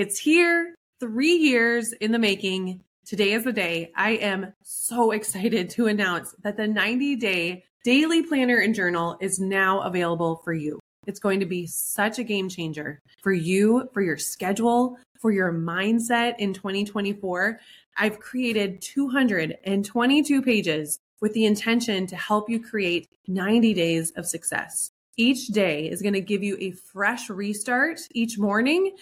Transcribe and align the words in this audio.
It's 0.00 0.18
here, 0.18 0.74
three 0.98 1.34
years 1.34 1.92
in 1.92 2.10
the 2.10 2.18
making. 2.18 2.80
Today 3.04 3.32
is 3.32 3.44
the 3.44 3.52
day. 3.52 3.92
I 3.94 4.12
am 4.12 4.54
so 4.62 5.10
excited 5.18 5.68
to 5.70 5.88
announce 5.88 6.34
that 6.42 6.56
the 6.56 6.66
90 6.66 7.16
day 7.16 7.64
daily 7.84 8.22
planner 8.22 8.56
and 8.60 8.74
journal 8.74 9.18
is 9.20 9.38
now 9.38 9.80
available 9.80 10.40
for 10.42 10.54
you. 10.54 10.80
It's 11.06 11.20
going 11.20 11.40
to 11.40 11.44
be 11.44 11.66
such 11.66 12.18
a 12.18 12.24
game 12.24 12.48
changer 12.48 13.02
for 13.22 13.34
you, 13.34 13.90
for 13.92 14.00
your 14.00 14.16
schedule, 14.16 14.96
for 15.20 15.32
your 15.32 15.52
mindset 15.52 16.36
in 16.38 16.54
2024. 16.54 17.60
I've 17.98 18.20
created 18.20 18.80
222 18.80 20.40
pages 20.40 20.98
with 21.20 21.34
the 21.34 21.44
intention 21.44 22.06
to 22.06 22.16
help 22.16 22.48
you 22.48 22.58
create 22.58 23.06
90 23.28 23.74
days 23.74 24.12
of 24.12 24.24
success. 24.24 24.92
Each 25.18 25.48
day 25.48 25.90
is 25.90 26.00
going 26.00 26.14
to 26.14 26.22
give 26.22 26.42
you 26.42 26.56
a 26.58 26.70
fresh 26.70 27.28
restart 27.28 28.00
each 28.14 28.38
morning 28.38 28.96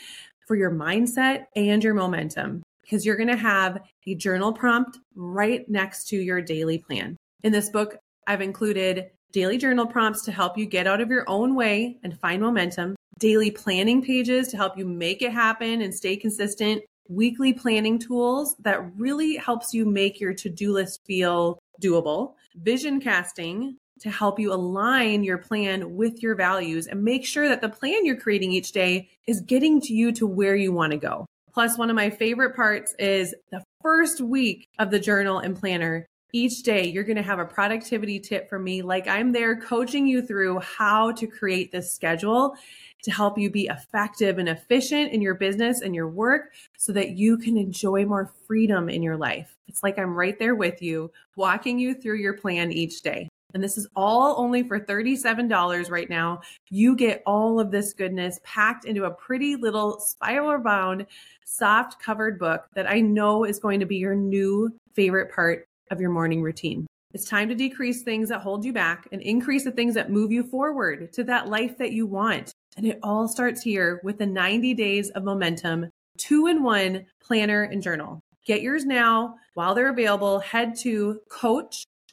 for 0.48 0.56
your 0.56 0.70
mindset 0.70 1.44
and 1.54 1.84
your 1.84 1.94
momentum 1.94 2.62
because 2.82 3.04
you're 3.04 3.16
going 3.16 3.28
to 3.28 3.36
have 3.36 3.82
a 4.06 4.14
journal 4.14 4.52
prompt 4.52 4.98
right 5.14 5.68
next 5.68 6.08
to 6.08 6.16
your 6.16 6.40
daily 6.40 6.78
plan. 6.78 7.16
In 7.44 7.52
this 7.52 7.68
book, 7.68 7.98
I've 8.26 8.40
included 8.40 9.10
daily 9.30 9.58
journal 9.58 9.86
prompts 9.86 10.22
to 10.24 10.32
help 10.32 10.56
you 10.56 10.64
get 10.64 10.86
out 10.86 11.02
of 11.02 11.10
your 11.10 11.28
own 11.28 11.54
way 11.54 11.98
and 12.02 12.18
find 12.18 12.40
momentum, 12.40 12.96
daily 13.18 13.50
planning 13.50 14.02
pages 14.02 14.48
to 14.48 14.56
help 14.56 14.78
you 14.78 14.86
make 14.86 15.20
it 15.20 15.32
happen 15.32 15.82
and 15.82 15.94
stay 15.94 16.16
consistent, 16.16 16.82
weekly 17.10 17.52
planning 17.52 17.98
tools 17.98 18.56
that 18.60 18.80
really 18.96 19.36
helps 19.36 19.74
you 19.74 19.84
make 19.84 20.18
your 20.18 20.32
to-do 20.32 20.72
list 20.72 21.00
feel 21.06 21.58
doable, 21.82 22.34
vision 22.56 23.00
casting 23.00 23.76
to 24.00 24.10
help 24.10 24.38
you 24.38 24.52
align 24.52 25.22
your 25.22 25.38
plan 25.38 25.96
with 25.96 26.22
your 26.22 26.34
values 26.34 26.86
and 26.86 27.02
make 27.02 27.24
sure 27.24 27.48
that 27.48 27.60
the 27.60 27.68
plan 27.68 28.04
you're 28.04 28.16
creating 28.16 28.52
each 28.52 28.72
day 28.72 29.08
is 29.26 29.40
getting 29.40 29.80
to 29.82 29.94
you 29.94 30.12
to 30.12 30.26
where 30.26 30.56
you 30.56 30.72
want 30.72 30.92
to 30.92 30.98
go. 30.98 31.26
Plus, 31.52 31.76
one 31.76 31.90
of 31.90 31.96
my 31.96 32.10
favorite 32.10 32.54
parts 32.54 32.94
is 32.98 33.34
the 33.50 33.64
first 33.82 34.20
week 34.20 34.68
of 34.78 34.90
the 34.90 35.00
journal 35.00 35.38
and 35.38 35.56
planner. 35.56 36.06
Each 36.32 36.62
day, 36.62 36.86
you're 36.86 37.04
going 37.04 37.16
to 37.16 37.22
have 37.22 37.38
a 37.38 37.44
productivity 37.44 38.20
tip 38.20 38.50
from 38.50 38.62
me, 38.62 38.82
like 38.82 39.08
I'm 39.08 39.32
there 39.32 39.58
coaching 39.58 40.06
you 40.06 40.20
through 40.20 40.60
how 40.60 41.12
to 41.12 41.26
create 41.26 41.72
this 41.72 41.90
schedule 41.90 42.54
to 43.02 43.10
help 43.10 43.38
you 43.38 43.50
be 43.50 43.66
effective 43.66 44.38
and 44.38 44.48
efficient 44.48 45.12
in 45.12 45.22
your 45.22 45.34
business 45.34 45.80
and 45.80 45.94
your 45.94 46.08
work 46.08 46.52
so 46.76 46.92
that 46.92 47.12
you 47.12 47.38
can 47.38 47.56
enjoy 47.56 48.04
more 48.04 48.30
freedom 48.46 48.90
in 48.90 49.02
your 49.02 49.16
life. 49.16 49.56
It's 49.68 49.82
like 49.82 49.98
I'm 49.98 50.14
right 50.14 50.38
there 50.38 50.54
with 50.54 50.82
you, 50.82 51.10
walking 51.34 51.78
you 51.78 51.94
through 51.94 52.16
your 52.16 52.34
plan 52.34 52.72
each 52.72 53.00
day. 53.02 53.28
And 53.54 53.64
this 53.64 53.78
is 53.78 53.88
all 53.96 54.34
only 54.38 54.62
for 54.62 54.78
$37 54.78 55.90
right 55.90 56.10
now. 56.10 56.42
You 56.68 56.94
get 56.94 57.22
all 57.24 57.58
of 57.58 57.70
this 57.70 57.94
goodness 57.94 58.38
packed 58.44 58.84
into 58.84 59.04
a 59.04 59.10
pretty 59.10 59.56
little 59.56 60.00
spiral 60.00 60.62
bound, 60.62 61.06
soft 61.46 62.02
covered 62.02 62.38
book 62.38 62.66
that 62.74 62.88
I 62.88 63.00
know 63.00 63.44
is 63.44 63.58
going 63.58 63.80
to 63.80 63.86
be 63.86 63.96
your 63.96 64.14
new 64.14 64.70
favorite 64.94 65.32
part 65.32 65.66
of 65.90 66.00
your 66.00 66.10
morning 66.10 66.42
routine. 66.42 66.86
It's 67.14 67.28
time 67.28 67.48
to 67.48 67.54
decrease 67.54 68.02
things 68.02 68.28
that 68.28 68.42
hold 68.42 68.66
you 68.66 68.72
back 68.74 69.08
and 69.12 69.22
increase 69.22 69.64
the 69.64 69.72
things 69.72 69.94
that 69.94 70.10
move 70.10 70.30
you 70.30 70.42
forward 70.42 71.10
to 71.14 71.24
that 71.24 71.48
life 71.48 71.78
that 71.78 71.92
you 71.92 72.06
want. 72.06 72.52
And 72.76 72.84
it 72.84 72.98
all 73.02 73.26
starts 73.28 73.62
here 73.62 74.00
with 74.04 74.18
the 74.18 74.26
90 74.26 74.74
days 74.74 75.08
of 75.10 75.24
momentum, 75.24 75.88
two 76.18 76.48
in 76.48 76.62
one 76.62 77.06
planner 77.22 77.62
and 77.62 77.82
journal. 77.82 78.20
Get 78.44 78.60
yours 78.60 78.84
now 78.84 79.36
while 79.54 79.74
they're 79.74 79.88
available. 79.88 80.38
Head 80.38 80.76
to 80.80 81.20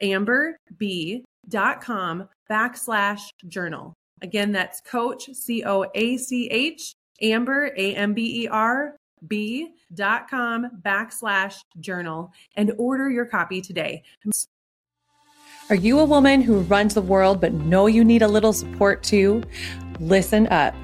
coachamberb.com 0.01 2.29
backslash 2.49 3.21
journal. 3.47 3.93
Again, 4.21 4.51
that's 4.51 4.81
coach, 4.81 5.29
C 5.33 5.63
O 5.65 5.85
A 5.93 6.17
C 6.17 6.47
H, 6.49 6.95
Amber, 7.21 7.71
A 7.75 7.95
M 7.95 8.13
B 8.13 8.43
E 8.43 8.47
R, 8.47 8.95
B 9.27 9.73
dot 9.93 10.29
com 10.29 10.69
backslash 10.81 11.59
journal 11.79 12.31
and 12.55 12.71
order 12.77 13.09
your 13.09 13.25
copy 13.25 13.61
today. 13.61 14.03
Are 15.69 15.75
you 15.75 15.99
a 15.99 16.05
woman 16.05 16.41
who 16.41 16.59
runs 16.61 16.93
the 16.93 17.01
world 17.01 17.41
but 17.41 17.53
know 17.53 17.87
you 17.87 18.03
need 18.03 18.21
a 18.21 18.27
little 18.27 18.53
support 18.53 19.03
too? 19.03 19.43
Listen 19.99 20.47
up. 20.47 20.75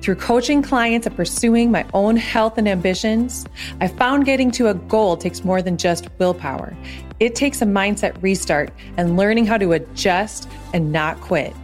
Through 0.00 0.16
coaching 0.16 0.62
clients 0.62 1.06
and 1.06 1.16
pursuing 1.16 1.70
my 1.70 1.86
own 1.94 2.16
health 2.16 2.58
and 2.58 2.68
ambitions, 2.68 3.46
I 3.80 3.88
found 3.88 4.24
getting 4.24 4.50
to 4.52 4.68
a 4.68 4.74
goal 4.74 5.16
takes 5.16 5.44
more 5.44 5.62
than 5.62 5.76
just 5.76 6.08
willpower. 6.18 6.76
It 7.20 7.34
takes 7.34 7.62
a 7.62 7.66
mindset 7.66 8.20
restart 8.22 8.72
and 8.96 9.16
learning 9.16 9.46
how 9.46 9.58
to 9.58 9.72
adjust 9.72 10.48
and 10.72 10.92
not 10.92 11.20
quit. 11.20 11.54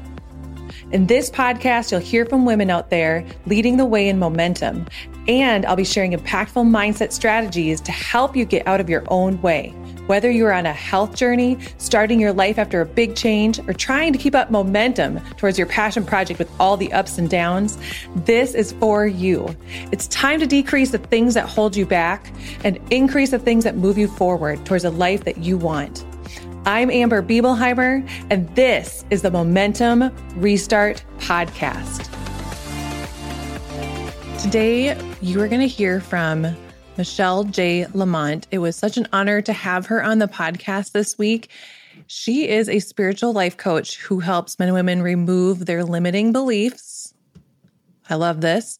In 0.92 1.06
this 1.06 1.30
podcast, 1.30 1.92
you'll 1.92 2.00
hear 2.00 2.26
from 2.26 2.44
women 2.44 2.68
out 2.68 2.90
there 2.90 3.24
leading 3.46 3.76
the 3.76 3.84
way 3.84 4.08
in 4.08 4.18
momentum, 4.18 4.88
and 5.28 5.64
I'll 5.64 5.76
be 5.76 5.84
sharing 5.84 6.10
impactful 6.10 6.68
mindset 6.68 7.12
strategies 7.12 7.80
to 7.82 7.92
help 7.92 8.34
you 8.34 8.44
get 8.44 8.66
out 8.66 8.80
of 8.80 8.90
your 8.90 9.04
own 9.06 9.40
way. 9.40 9.68
Whether 10.08 10.32
you're 10.32 10.52
on 10.52 10.66
a 10.66 10.72
health 10.72 11.14
journey, 11.14 11.58
starting 11.78 12.18
your 12.18 12.32
life 12.32 12.58
after 12.58 12.80
a 12.80 12.86
big 12.86 13.14
change, 13.14 13.60
or 13.68 13.72
trying 13.72 14.12
to 14.12 14.18
keep 14.18 14.34
up 14.34 14.50
momentum 14.50 15.20
towards 15.36 15.56
your 15.56 15.68
passion 15.68 16.04
project 16.04 16.40
with 16.40 16.50
all 16.58 16.76
the 16.76 16.92
ups 16.92 17.18
and 17.18 17.30
downs, 17.30 17.78
this 18.16 18.52
is 18.52 18.72
for 18.72 19.06
you. 19.06 19.54
It's 19.92 20.08
time 20.08 20.40
to 20.40 20.46
decrease 20.46 20.90
the 20.90 20.98
things 20.98 21.34
that 21.34 21.48
hold 21.48 21.76
you 21.76 21.86
back 21.86 22.32
and 22.64 22.80
increase 22.90 23.30
the 23.30 23.38
things 23.38 23.62
that 23.62 23.76
move 23.76 23.96
you 23.96 24.08
forward 24.08 24.66
towards 24.66 24.82
a 24.82 24.90
life 24.90 25.22
that 25.22 25.38
you 25.38 25.56
want. 25.56 26.04
I'm 26.66 26.90
Amber 26.90 27.22
Biebelheimer, 27.22 28.06
and 28.28 28.54
this 28.54 29.06
is 29.08 29.22
the 29.22 29.30
Momentum 29.30 30.14
Restart 30.36 31.02
Podcast. 31.16 32.06
Today, 34.42 34.94
you 35.22 35.40
are 35.40 35.48
going 35.48 35.62
to 35.62 35.66
hear 35.66 36.02
from 36.02 36.54
Michelle 36.98 37.44
J. 37.44 37.86
Lamont. 37.94 38.46
It 38.50 38.58
was 38.58 38.76
such 38.76 38.98
an 38.98 39.08
honor 39.10 39.40
to 39.40 39.54
have 39.54 39.86
her 39.86 40.04
on 40.04 40.18
the 40.18 40.28
podcast 40.28 40.92
this 40.92 41.16
week. 41.16 41.48
She 42.08 42.46
is 42.46 42.68
a 42.68 42.80
spiritual 42.80 43.32
life 43.32 43.56
coach 43.56 43.96
who 43.96 44.20
helps 44.20 44.58
men 44.58 44.68
and 44.68 44.74
women 44.74 45.00
remove 45.00 45.64
their 45.64 45.82
limiting 45.82 46.30
beliefs. 46.30 47.14
I 48.10 48.16
love 48.16 48.42
this 48.42 48.78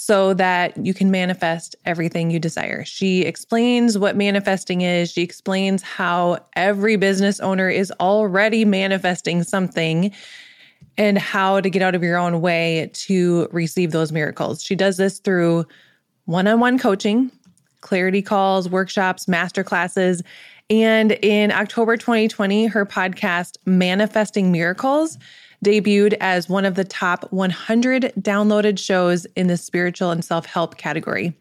so 0.00 0.32
that 0.32 0.74
you 0.78 0.94
can 0.94 1.10
manifest 1.10 1.76
everything 1.84 2.30
you 2.30 2.38
desire. 2.38 2.86
She 2.86 3.20
explains 3.20 3.98
what 3.98 4.16
manifesting 4.16 4.80
is. 4.80 5.12
She 5.12 5.20
explains 5.20 5.82
how 5.82 6.38
every 6.56 6.96
business 6.96 7.38
owner 7.38 7.68
is 7.68 7.92
already 8.00 8.64
manifesting 8.64 9.42
something 9.42 10.10
and 10.96 11.18
how 11.18 11.60
to 11.60 11.68
get 11.68 11.82
out 11.82 11.94
of 11.94 12.02
your 12.02 12.16
own 12.16 12.40
way 12.40 12.90
to 12.94 13.46
receive 13.52 13.92
those 13.92 14.10
miracles. 14.10 14.62
She 14.62 14.74
does 14.74 14.96
this 14.96 15.18
through 15.18 15.66
one 16.24 16.46
on 16.46 16.60
one 16.60 16.78
coaching 16.78 17.30
clarity 17.82 18.22
calls, 18.22 18.70
workshops, 18.70 19.28
master 19.28 19.62
classes. 19.62 20.22
And 20.70 21.12
in 21.12 21.52
October 21.52 21.98
2020, 21.98 22.68
her 22.68 22.86
podcast, 22.86 23.58
Manifesting 23.66 24.50
Miracles, 24.50 25.18
debuted 25.64 26.16
as 26.20 26.48
one 26.48 26.64
of 26.64 26.74
the 26.74 26.84
top 26.84 27.30
100 27.32 28.12
downloaded 28.20 28.78
shows 28.78 29.26
in 29.36 29.46
the 29.46 29.56
spiritual 29.56 30.10
and 30.10 30.24
self 30.24 30.46
help 30.46 30.76
category. 30.76 31.36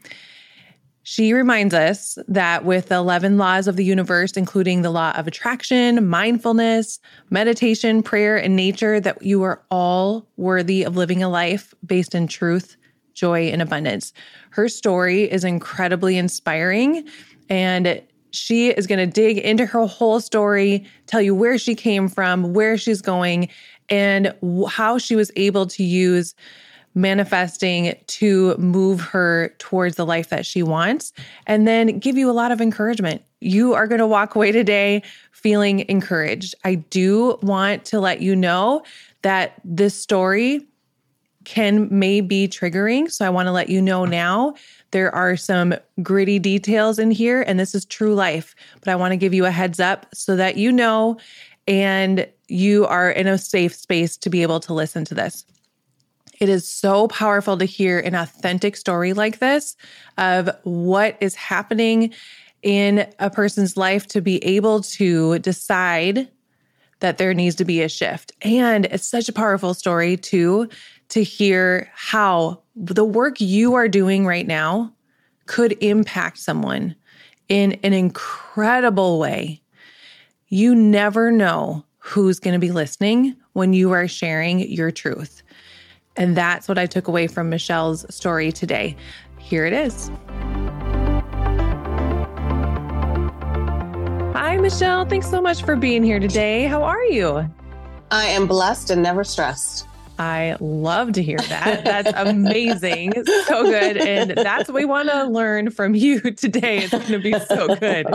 She 1.04 1.34
reminds 1.34 1.74
us 1.74 2.20
that 2.28 2.66
with 2.66 2.90
the 2.90 2.96
11 2.96 3.38
laws 3.38 3.68
of 3.68 3.78
the 3.78 3.86
universe, 3.86 4.34
including 4.34 4.82
the 4.84 4.92
law 4.92 5.12
of 5.16 5.28
attraction, 5.28 6.08
mindfulness, 6.08 7.00
meditation, 7.32 8.04
prayer, 8.04 8.38
and 8.38 8.56
nature, 8.56 9.00
that 9.00 9.22
you 9.24 9.42
are 9.42 9.64
all 9.72 10.28
worthy 10.38 10.84
of 10.84 10.96
living 10.96 11.24
a 11.24 11.30
life 11.30 11.74
based 11.86 12.14
in 12.14 12.28
truth, 12.28 12.78
joy, 13.16 13.48
and 13.48 13.62
abundance. 13.62 14.14
Her 14.52 14.70
story 14.70 15.24
is 15.24 15.44
incredibly 15.44 16.16
inspiring 16.16 17.08
and 17.50 18.02
she 18.32 18.70
is 18.70 18.88
going 18.88 19.00
to 19.00 19.08
dig 19.08 19.38
into 19.38 19.66
her 19.66 19.86
whole 19.86 20.20
story, 20.20 20.86
tell 21.08 21.22
you 21.22 21.34
where 21.36 21.58
she 21.58 21.76
came 21.76 22.08
from, 22.08 22.54
where 22.54 22.78
she's 22.78 23.02
going, 23.02 23.50
and 23.90 24.34
how 24.68 24.98
she 24.98 25.16
was 25.16 25.32
able 25.36 25.66
to 25.68 25.84
use 25.84 26.36
manifesting 26.96 27.96
to 28.08 28.58
move 28.58 29.00
her 29.00 29.54
towards 29.60 29.96
the 29.96 30.06
life 30.06 30.30
that 30.30 30.46
she 30.46 30.64
wants, 30.64 31.14
and 31.48 31.68
then 31.68 32.00
give 32.00 32.18
you 32.18 32.30
a 32.30 32.34
lot 32.34 32.52
of 32.52 32.62
encouragement. 32.62 33.22
You 33.42 33.74
are 33.74 33.88
going 33.88 34.00
to 34.00 34.08
walk 34.08 34.36
away 34.36 34.52
today 34.52 35.04
feeling 35.32 35.86
encouraged. 35.88 36.56
I 36.66 36.76
do 36.76 37.38
want 37.42 37.86
to 37.86 38.00
let 38.00 38.22
you 38.22 38.36
know 38.36 38.84
that 39.22 39.54
this 39.64 39.96
story 39.96 40.68
can 41.46 41.88
may 41.92 42.22
be 42.22 42.48
triggering. 42.48 43.12
So 43.12 43.26
I 43.26 43.30
want 43.30 43.48
to 43.48 43.52
let 43.52 43.70
you 43.70 43.82
know 43.82 44.06
now 44.06 44.56
there 44.92 45.14
are 45.14 45.38
some 45.38 45.74
gritty 46.02 46.40
details 46.40 47.00
in 47.00 47.12
here 47.12 47.42
and 47.42 47.60
this 47.60 47.74
is 47.74 47.86
true 47.86 48.14
life, 48.14 48.56
but 48.80 48.90
I 48.90 48.96
want 48.96 49.12
to 49.14 49.18
give 49.18 49.34
you 49.34 49.46
a 49.46 49.52
heads 49.52 49.80
up 49.80 50.08
so 50.14 50.36
that 50.36 50.58
you 50.58 50.72
know 50.72 51.18
and 51.68 52.28
you 52.48 52.86
are 52.88 53.12
in 53.12 53.28
a 53.28 53.38
safe 53.38 53.76
space 53.76 54.18
to 54.18 54.30
be 54.30 54.42
able 54.42 54.60
to 54.62 54.74
listen 54.74 55.06
to 55.06 55.14
this. 55.14 55.46
It 56.40 56.50
is 56.50 56.68
so 56.68 57.08
powerful 57.08 57.58
to 57.58 57.66
hear 57.66 58.00
an 58.00 58.16
authentic 58.16 58.76
story 58.78 59.14
like 59.14 59.40
this 59.40 59.76
of 60.18 60.50
what 60.64 61.18
is 61.20 61.36
happening 61.36 62.14
in 62.62 63.08
a 63.20 63.30
person's 63.30 63.78
life 63.78 64.08
to 64.08 64.22
be 64.22 64.44
able 64.44 64.82
to 64.82 65.40
decide 65.40 66.30
that 67.00 67.18
there 67.18 67.34
needs 67.34 67.56
to 67.56 67.66
be 67.66 67.82
a 67.82 67.90
shift. 67.90 68.32
And 68.42 68.86
it's 68.86 69.06
such 69.06 69.30
a 69.30 69.34
powerful 69.34 69.74
story, 69.74 70.18
too, 70.18 70.70
to 71.10 71.24
hear 71.24 71.90
how 71.94 72.62
the 72.76 73.04
work 73.04 73.42
you 73.42 73.74
are 73.76 73.88
doing 73.88 74.26
right 74.26 74.48
now 74.48 74.94
could 75.46 75.72
impact 75.84 76.38
someone 76.38 76.96
in 77.48 77.74
an 77.84 77.94
incredible 77.94 79.20
way. 79.20 79.62
You 80.48 80.76
never 80.76 81.32
know 81.32 81.84
who's 81.98 82.40
going 82.40 82.54
to 82.54 82.60
be 82.60 82.72
listening 82.72 83.36
when 83.54 83.74
you 83.74 83.92
are 83.92 84.08
sharing 84.08 84.60
your 84.60 84.92
truth. 84.92 85.42
And 86.16 86.36
that's 86.38 86.68
what 86.68 86.78
I 86.78 86.86
took 86.86 87.08
away 87.08 87.28
from 87.28 87.50
Michelle's 87.50 88.06
story 88.14 88.52
today. 88.52 88.96
Here 89.40 89.66
it 89.66 89.74
is. 89.74 90.12
Hi, 94.36 94.58
Michelle. 94.58 95.06
Thanks 95.06 95.30
so 95.30 95.42
much 95.42 95.64
for 95.64 95.76
being 95.76 96.04
here 96.04 96.20
today. 96.20 96.66
How 96.66 96.84
are 96.84 97.04
you? 97.04 97.50
I 98.12 98.26
am 98.26 98.48
blessed 98.48 98.90
and 98.92 99.04
never 99.04 99.24
stressed. 99.24 99.89
I 100.20 100.58
love 100.60 101.14
to 101.14 101.24
hear 101.24 101.38
that. 101.38 101.86
That's 101.86 102.12
amazing. 102.14 103.14
so 103.46 103.64
good. 103.64 103.98
And 103.98 104.32
that's 104.32 104.68
what 104.68 104.76
we 104.76 104.84
want 104.84 105.10
to 105.10 105.24
learn 105.24 105.72
from 105.72 105.96
you 105.96 106.20
today. 106.20 106.80
It's 106.80 106.92
going 106.92 107.06
to 107.06 107.20
be 107.20 107.34
so 107.40 107.74
good. 107.76 108.06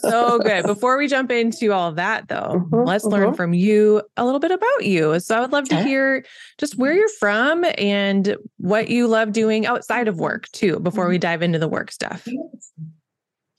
So 0.00 0.40
good. 0.40 0.66
Before 0.66 0.98
we 0.98 1.06
jump 1.06 1.30
into 1.30 1.72
all 1.72 1.92
that, 1.92 2.26
though, 2.26 2.66
mm-hmm, 2.68 2.74
let's 2.74 3.04
mm-hmm. 3.04 3.12
learn 3.12 3.34
from 3.34 3.54
you 3.54 4.02
a 4.16 4.24
little 4.24 4.40
bit 4.40 4.50
about 4.50 4.84
you. 4.84 5.20
So 5.20 5.36
I 5.36 5.40
would 5.40 5.52
love 5.52 5.68
to 5.68 5.82
hear 5.82 6.24
just 6.58 6.76
where 6.76 6.92
you're 6.92 7.08
from 7.08 7.64
and 7.78 8.36
what 8.56 8.88
you 8.88 9.06
love 9.06 9.30
doing 9.32 9.66
outside 9.66 10.08
of 10.08 10.18
work, 10.18 10.48
too, 10.50 10.80
before 10.80 11.08
we 11.08 11.18
dive 11.18 11.42
into 11.42 11.60
the 11.60 11.68
work 11.68 11.92
stuff. 11.92 12.26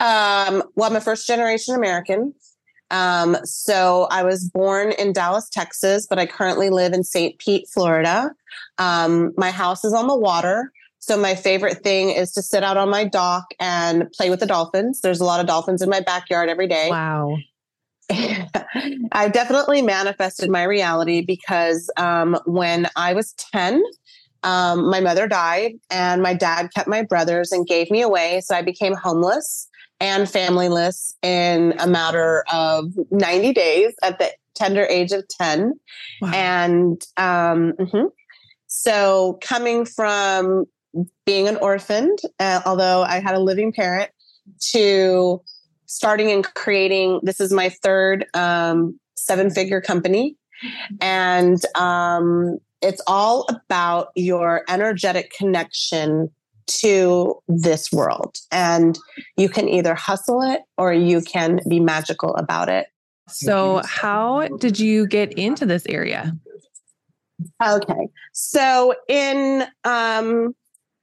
Um, 0.02 0.62
well, 0.76 0.90
I'm 0.90 0.96
a 0.98 1.02
first 1.02 1.26
generation 1.26 1.74
American. 1.74 2.34
Um, 2.92 3.38
so 3.44 4.08
I 4.12 4.24
was 4.24 4.50
born 4.50 4.92
in 4.94 5.14
Dallas, 5.14 5.50
Texas, 5.50 6.06
but 6.08 6.20
I 6.20 6.26
currently 6.26 6.70
live 6.70 6.94
in 6.94 7.04
St. 7.04 7.38
Pete, 7.40 7.68
Florida. 7.68 8.32
Um, 8.78 9.34
my 9.38 9.52
house 9.52 9.84
is 9.84 9.94
on 9.94 10.08
the 10.08 10.18
water. 10.18 10.72
So 11.00 11.18
my 11.18 11.36
favorite 11.36 11.84
thing 11.84 12.10
is 12.10 12.32
to 12.34 12.42
sit 12.42 12.64
out 12.64 12.78
on 12.78 12.90
my 12.90 13.04
dock 13.04 13.46
and 13.60 14.10
play 14.12 14.30
with 14.30 14.40
the 14.40 14.48
dolphins. 14.48 15.02
There's 15.02 15.20
a 15.20 15.26
lot 15.26 15.40
of 15.40 15.46
dolphins 15.46 15.82
in 15.82 15.90
my 15.90 16.00
backyard 16.00 16.50
every 16.50 16.68
day. 16.68 16.90
Wow. 16.90 17.38
I 18.10 19.30
definitely 19.32 19.82
manifested 19.82 20.50
my 20.50 20.64
reality 20.64 21.22
because 21.22 21.90
um, 21.98 22.38
when 22.46 22.88
I 22.96 23.14
was 23.14 23.34
10, 23.34 23.84
um, 24.44 24.90
my 24.90 25.00
mother 25.00 25.28
died 25.28 25.74
and 25.90 26.22
my 26.22 26.34
dad 26.34 26.70
kept 26.74 26.88
my 26.88 27.02
brothers 27.02 27.52
and 27.52 27.68
gave 27.68 27.90
me 27.90 28.02
away. 28.02 28.42
So 28.42 28.56
I 28.56 28.62
became 28.62 28.94
homeless 28.94 29.68
and 30.00 30.28
familyless 30.28 31.14
in 31.22 31.74
a 31.80 31.88
matter 31.88 32.44
of 32.52 32.94
90 33.12 33.54
days 33.54 33.94
at 34.04 34.20
the 34.20 34.32
tender 34.56 34.86
age 34.86 35.12
of 35.12 35.28
10. 35.28 35.74
Wow. 36.22 36.32
And 36.34 37.02
um, 37.18 37.74
mm-hmm. 37.74 38.08
so 38.68 39.38
coming 39.42 39.86
from 39.86 40.66
being 41.26 41.48
an 41.48 41.58
orphan, 41.58 42.16
uh, 42.40 42.62
although 42.66 43.04
I 43.04 43.20
had 43.20 43.36
a 43.36 43.40
living 43.40 43.74
parent, 43.74 44.12
to 44.72 45.42
starting 45.88 46.32
and 46.32 46.44
creating 46.54 47.20
this 47.24 47.40
is 47.40 47.52
my 47.52 47.70
third 47.70 48.26
um, 48.34 49.00
seven 49.18 49.50
figure 49.50 49.82
company. 49.82 50.36
And 51.02 51.60
um, 51.76 52.60
it's 52.82 53.02
all 53.08 53.48
about 53.50 54.10
your 54.16 54.64
energetic 54.70 55.32
connection 55.38 56.30
to 56.68 57.42
this 57.48 57.92
world. 57.92 58.38
And 58.52 58.98
you 59.38 59.50
can 59.50 59.70
either 59.70 59.96
hustle 59.96 60.42
it 60.42 60.62
or 60.78 60.94
you 60.94 61.22
can 61.22 61.60
be 61.68 61.80
magical 61.80 62.36
about 62.36 62.70
it. 62.70 62.88
So, 63.28 63.82
how 63.86 64.48
did 64.60 64.80
you 64.80 65.08
get 65.08 65.34
into 65.34 65.66
this 65.66 65.86
area? 65.88 66.38
Okay. 67.64 68.08
So, 68.34 68.94
in 69.08 69.66
um, 69.84 70.56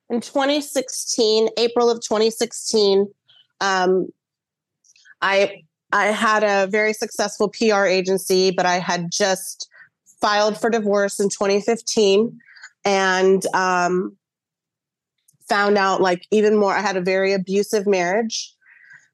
in 0.09 0.21
2016, 0.21 1.49
April 1.57 1.91
of 1.91 2.01
2016, 2.01 3.09
um, 3.61 4.09
I 5.21 5.63
I 5.93 6.07
had 6.07 6.45
a 6.45 6.69
very 6.69 6.93
successful 6.93 7.49
PR 7.49 7.87
agency, 7.87 8.51
but 8.51 8.67
I 8.67 8.79
had 8.79 9.11
just 9.11 9.69
filed 10.21 10.61
for 10.61 10.71
divorce 10.71 11.19
in 11.19 11.29
2015, 11.29 12.39
and 12.85 13.47
um, 13.55 14.17
found 15.53 15.77
out 15.77 16.01
like 16.01 16.27
even 16.31 16.57
more. 16.57 16.73
I 16.75 16.81
had 16.81 16.97
a 16.97 17.03
very 17.03 17.35
abusive 17.35 17.87
marriage. 17.87 18.55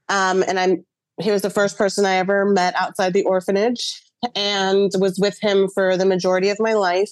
Um, 0.08 0.44
and 0.46 0.56
I'm, 0.61 0.85
he 1.20 1.32
was 1.32 1.43
the 1.43 1.50
first 1.50 1.76
person 1.76 2.06
I 2.06 2.14
ever 2.14 2.44
met 2.44 2.76
outside 2.76 3.12
the 3.12 3.25
orphanage 3.25 4.00
and 4.37 4.93
was 5.00 5.19
with 5.19 5.37
him 5.40 5.69
for 5.75 5.96
the 5.96 6.06
majority 6.06 6.49
of 6.50 6.61
my 6.61 6.75
life. 6.75 7.11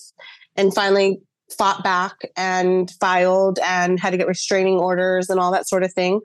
And 0.54 0.72
finally 0.72 1.20
fought 1.58 1.82
back 1.82 2.14
and 2.36 2.88
filed 3.00 3.58
and 3.64 3.98
had 3.98 4.10
to 4.10 4.16
get 4.16 4.28
restraining 4.28 4.78
orders 4.78 5.28
and 5.28 5.40
all 5.40 5.50
that 5.50 5.68
sort 5.68 5.82
of 5.82 5.92
thing. 5.92 6.20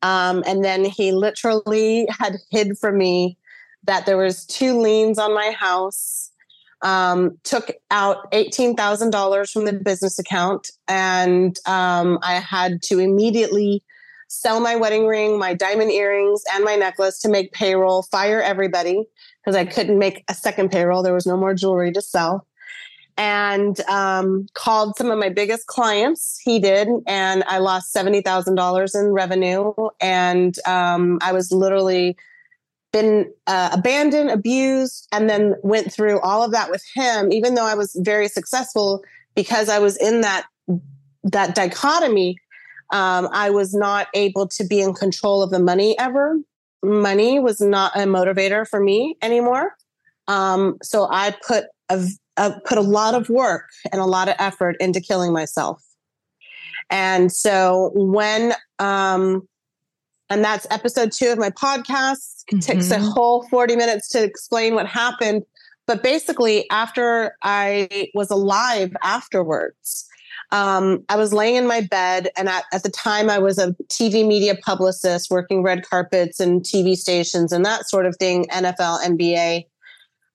Um, 0.00 0.42
and 0.46 0.64
then 0.64 0.86
he 0.86 1.12
literally 1.12 2.08
had 2.18 2.36
hid 2.50 2.78
from 2.78 2.96
me 2.96 3.36
that 3.84 4.06
there 4.06 4.16
was 4.16 4.46
two 4.46 4.78
liens 4.78 5.18
on 5.18 5.34
my 5.34 5.50
house 5.50 6.30
um, 6.82 7.38
took 7.44 7.72
out 7.90 8.30
$18,000 8.32 9.50
from 9.50 9.64
the 9.64 9.72
business 9.72 10.18
account. 10.18 10.70
And 10.86 11.58
um, 11.66 12.18
I 12.22 12.34
had 12.34 12.82
to 12.82 12.98
immediately 12.98 13.82
sell 14.28 14.60
my 14.60 14.76
wedding 14.76 15.06
ring, 15.06 15.38
my 15.38 15.54
diamond 15.54 15.90
earrings, 15.90 16.42
and 16.52 16.64
my 16.64 16.76
necklace 16.76 17.18
to 17.20 17.28
make 17.28 17.52
payroll, 17.52 18.02
fire 18.02 18.40
everybody 18.40 19.04
because 19.42 19.56
I 19.56 19.64
couldn't 19.64 19.98
make 19.98 20.24
a 20.28 20.34
second 20.34 20.70
payroll. 20.70 21.02
There 21.02 21.14
was 21.14 21.26
no 21.26 21.36
more 21.36 21.54
jewelry 21.54 21.92
to 21.92 22.02
sell. 22.02 22.46
And 23.16 23.80
um, 23.88 24.46
called 24.54 24.96
some 24.96 25.10
of 25.10 25.18
my 25.18 25.28
biggest 25.28 25.66
clients. 25.66 26.38
He 26.40 26.60
did, 26.60 26.86
and 27.08 27.42
I 27.48 27.58
lost 27.58 27.90
seventy 27.90 28.20
thousand 28.20 28.54
dollars 28.54 28.94
in 28.94 29.06
revenue. 29.06 29.72
And 30.00 30.56
um, 30.68 31.18
I 31.20 31.32
was 31.32 31.50
literally 31.50 32.16
been 32.98 33.32
uh, 33.46 33.70
abandoned, 33.72 34.30
abused, 34.30 35.08
and 35.12 35.28
then 35.30 35.54
went 35.62 35.92
through 35.92 36.20
all 36.20 36.42
of 36.42 36.52
that 36.52 36.70
with 36.70 36.82
him. 36.94 37.32
Even 37.32 37.54
though 37.54 37.66
I 37.66 37.74
was 37.74 37.96
very 38.00 38.28
successful, 38.28 39.02
because 39.34 39.68
I 39.68 39.78
was 39.78 39.96
in 39.96 40.20
that 40.22 40.46
that 41.24 41.54
dichotomy, 41.54 42.38
um, 42.92 43.28
I 43.32 43.50
was 43.50 43.74
not 43.74 44.08
able 44.14 44.48
to 44.48 44.64
be 44.64 44.80
in 44.80 44.94
control 44.94 45.42
of 45.42 45.50
the 45.50 45.58
money 45.58 45.98
ever. 45.98 46.38
Money 46.82 47.38
was 47.38 47.60
not 47.60 47.94
a 47.96 48.00
motivator 48.00 48.66
for 48.66 48.80
me 48.80 49.16
anymore. 49.20 49.74
Um, 50.26 50.78
so 50.82 51.08
I 51.10 51.34
put 51.46 51.64
a, 51.88 52.06
a 52.36 52.60
put 52.64 52.78
a 52.78 52.82
lot 52.82 53.14
of 53.14 53.28
work 53.28 53.68
and 53.92 54.00
a 54.00 54.06
lot 54.06 54.28
of 54.28 54.34
effort 54.38 54.76
into 54.80 55.00
killing 55.00 55.32
myself. 55.32 55.82
And 56.90 57.30
so 57.30 57.90
when 57.94 58.54
um, 58.78 59.46
and 60.30 60.44
that's 60.44 60.66
episode 60.70 61.12
two 61.12 61.30
of 61.30 61.38
my 61.38 61.50
podcast. 61.50 62.44
It 62.48 62.56
mm-hmm. 62.56 62.58
takes 62.60 62.90
a 62.90 62.96
mm-hmm. 62.96 63.08
whole 63.08 63.46
40 63.48 63.76
minutes 63.76 64.08
to 64.10 64.22
explain 64.22 64.74
what 64.74 64.86
happened. 64.86 65.44
But 65.86 66.02
basically, 66.02 66.68
after 66.70 67.36
I 67.42 68.10
was 68.14 68.30
alive 68.30 68.94
afterwards, 69.02 70.06
um, 70.52 71.04
I 71.08 71.16
was 71.16 71.32
laying 71.32 71.56
in 71.56 71.66
my 71.66 71.80
bed, 71.80 72.28
and 72.36 72.48
at, 72.48 72.64
at, 72.72 72.82
the 72.82 72.90
time, 72.90 73.28
I 73.28 73.38
was 73.38 73.58
a 73.58 73.72
TV 73.88 74.26
media 74.26 74.54
publicist 74.54 75.30
working 75.30 75.62
red 75.62 75.86
carpets 75.88 76.40
and 76.40 76.62
TV 76.62 76.94
stations 76.94 77.52
and 77.52 77.64
that 77.64 77.88
sort 77.88 78.06
of 78.06 78.16
thing, 78.16 78.46
NFL, 78.46 79.00
NBA. 79.02 79.64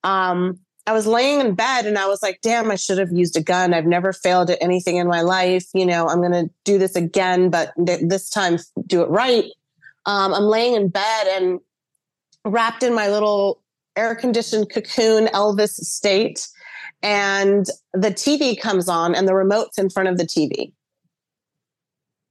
Um, 0.03 0.59
I 0.85 0.93
was 0.93 1.07
laying 1.07 1.39
in 1.39 1.55
bed 1.55 1.85
and 1.85 1.97
I 1.97 2.07
was 2.07 2.21
like, 2.21 2.39
damn, 2.41 2.69
I 2.69 2.75
should 2.75 2.97
have 2.97 3.11
used 3.11 3.37
a 3.37 3.41
gun. 3.41 3.73
I've 3.73 3.85
never 3.85 4.11
failed 4.11 4.49
at 4.49 4.57
anything 4.61 4.97
in 4.97 5.07
my 5.07 5.21
life. 5.21 5.65
You 5.73 5.85
know, 5.85 6.07
I'm 6.09 6.19
going 6.19 6.33
to 6.33 6.49
do 6.65 6.77
this 6.77 6.95
again, 6.95 7.49
but 7.49 7.71
th- 7.83 8.01
this 8.03 8.29
time 8.29 8.57
do 8.85 9.01
it 9.01 9.09
right 9.09 9.45
um, 10.05 10.33
I'm 10.33 10.43
laying 10.43 10.75
in 10.75 10.89
bed 10.89 11.27
and 11.27 11.59
wrapped 12.45 12.83
in 12.83 12.93
my 12.93 13.07
little 13.09 13.61
air 13.95 14.15
conditioned 14.15 14.69
cocoon 14.71 15.27
Elvis 15.27 15.73
state. 15.73 16.47
And 17.01 17.65
the 17.93 18.09
TV 18.09 18.59
comes 18.59 18.87
on 18.87 19.13
and 19.13 19.27
the 19.27 19.35
remote's 19.35 19.77
in 19.77 19.89
front 19.89 20.09
of 20.09 20.17
the 20.17 20.25
TV. 20.25 20.71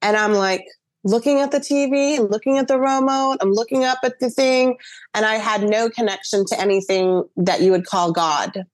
And 0.01 0.17
I'm 0.17 0.33
like 0.33 0.65
looking 1.05 1.41
at 1.41 1.51
the 1.51 1.59
TV, 1.59 2.19
looking 2.19 2.59
at 2.59 2.69
the 2.69 2.79
remote, 2.79 3.39
I'm 3.41 3.53
looking 3.53 3.85
up 3.85 3.99
at 4.03 4.19
the 4.21 4.31
thing, 4.31 4.77
and 5.15 5.25
I 5.25 5.35
had 5.35 5.63
no 5.63 5.91
connection 5.91 6.45
to 6.47 6.61
anything 6.61 7.25
that 7.37 7.61
you 7.61 7.71
would 7.73 7.87
call 7.87 8.13
God. 8.13 8.65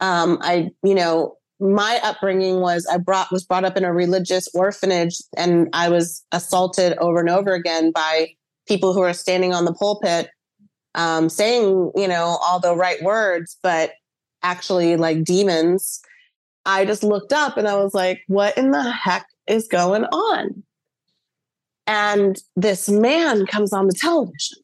Um, 0.00 0.38
I, 0.42 0.70
you 0.82 0.94
know, 0.94 1.36
my 1.58 2.00
upbringing 2.02 2.60
was 2.60 2.86
I 2.86 2.98
brought 2.98 3.32
was 3.32 3.44
brought 3.44 3.64
up 3.64 3.76
in 3.76 3.84
a 3.84 3.92
religious 3.92 4.48
orphanage 4.54 5.16
and 5.36 5.68
I 5.72 5.88
was 5.88 6.24
assaulted 6.32 6.96
over 6.98 7.20
and 7.20 7.30
over 7.30 7.52
again 7.52 7.92
by 7.92 8.28
people 8.68 8.92
who 8.92 9.00
are 9.00 9.14
standing 9.14 9.54
on 9.54 9.64
the 9.64 9.72
pulpit 9.72 10.28
um, 10.94 11.28
saying, 11.28 11.92
you 11.94 12.08
know, 12.08 12.38
all 12.42 12.58
the 12.58 12.74
right 12.74 13.00
words, 13.02 13.56
but 13.62 13.92
actually 14.42 14.96
like 14.96 15.24
demons. 15.24 16.00
I 16.64 16.84
just 16.84 17.04
looked 17.04 17.32
up 17.32 17.56
and 17.56 17.68
I 17.68 17.76
was 17.76 17.94
like, 17.94 18.22
what 18.26 18.56
in 18.58 18.70
the 18.70 18.90
heck 18.90 19.26
is 19.46 19.68
going 19.68 20.04
on? 20.04 20.62
And 21.86 22.36
this 22.56 22.88
man 22.88 23.46
comes 23.46 23.72
on 23.72 23.86
the 23.86 23.94
television 23.94 24.58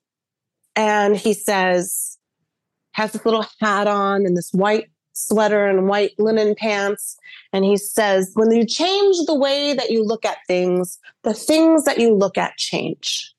and 0.74 1.16
he 1.16 1.34
says, 1.34 2.18
has 2.92 3.12
this 3.12 3.24
little 3.24 3.46
hat 3.60 3.86
on 3.86 4.26
and 4.26 4.36
this 4.36 4.50
white 4.52 4.88
sweater 5.12 5.66
and 5.66 5.88
white 5.88 6.12
linen 6.18 6.54
pants. 6.54 7.16
And 7.52 7.64
he 7.64 7.76
says, 7.76 8.30
When 8.34 8.50
you 8.50 8.66
change 8.66 9.16
the 9.26 9.34
way 9.34 9.74
that 9.74 9.90
you 9.90 10.04
look 10.04 10.24
at 10.24 10.38
things, 10.46 10.98
the 11.22 11.34
things 11.34 11.84
that 11.84 11.98
you 11.98 12.14
look 12.14 12.38
at 12.38 12.56
change. 12.56 13.32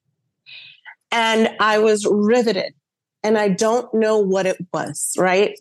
And 1.12 1.50
I 1.60 1.78
was 1.78 2.08
riveted 2.10 2.74
and 3.24 3.38
I 3.38 3.50
don't 3.50 3.92
know 3.94 4.18
what 4.18 4.46
it 4.46 4.58
was, 4.74 5.14
right? 5.18 5.58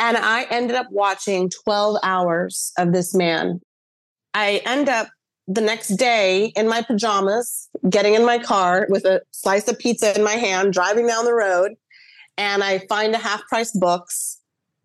And 0.00 0.16
I 0.16 0.44
ended 0.50 0.76
up 0.76 0.86
watching 0.90 1.50
12 1.64 1.98
hours 2.02 2.72
of 2.78 2.92
this 2.92 3.14
man. 3.14 3.60
I 4.32 4.62
end 4.66 4.88
up 4.88 5.08
the 5.46 5.60
next 5.60 5.88
day 5.96 6.46
in 6.56 6.68
my 6.68 6.82
pajamas, 6.82 7.68
getting 7.88 8.14
in 8.14 8.24
my 8.24 8.38
car 8.38 8.86
with 8.88 9.04
a 9.04 9.20
slice 9.30 9.68
of 9.68 9.78
pizza 9.78 10.16
in 10.16 10.24
my 10.24 10.32
hand, 10.32 10.72
driving 10.72 11.06
down 11.06 11.24
the 11.26 11.34
road. 11.34 11.74
And 12.36 12.64
I 12.64 12.78
find 12.88 13.14
a 13.14 13.18
half 13.18 13.46
price 13.46 13.70
books 13.72 14.40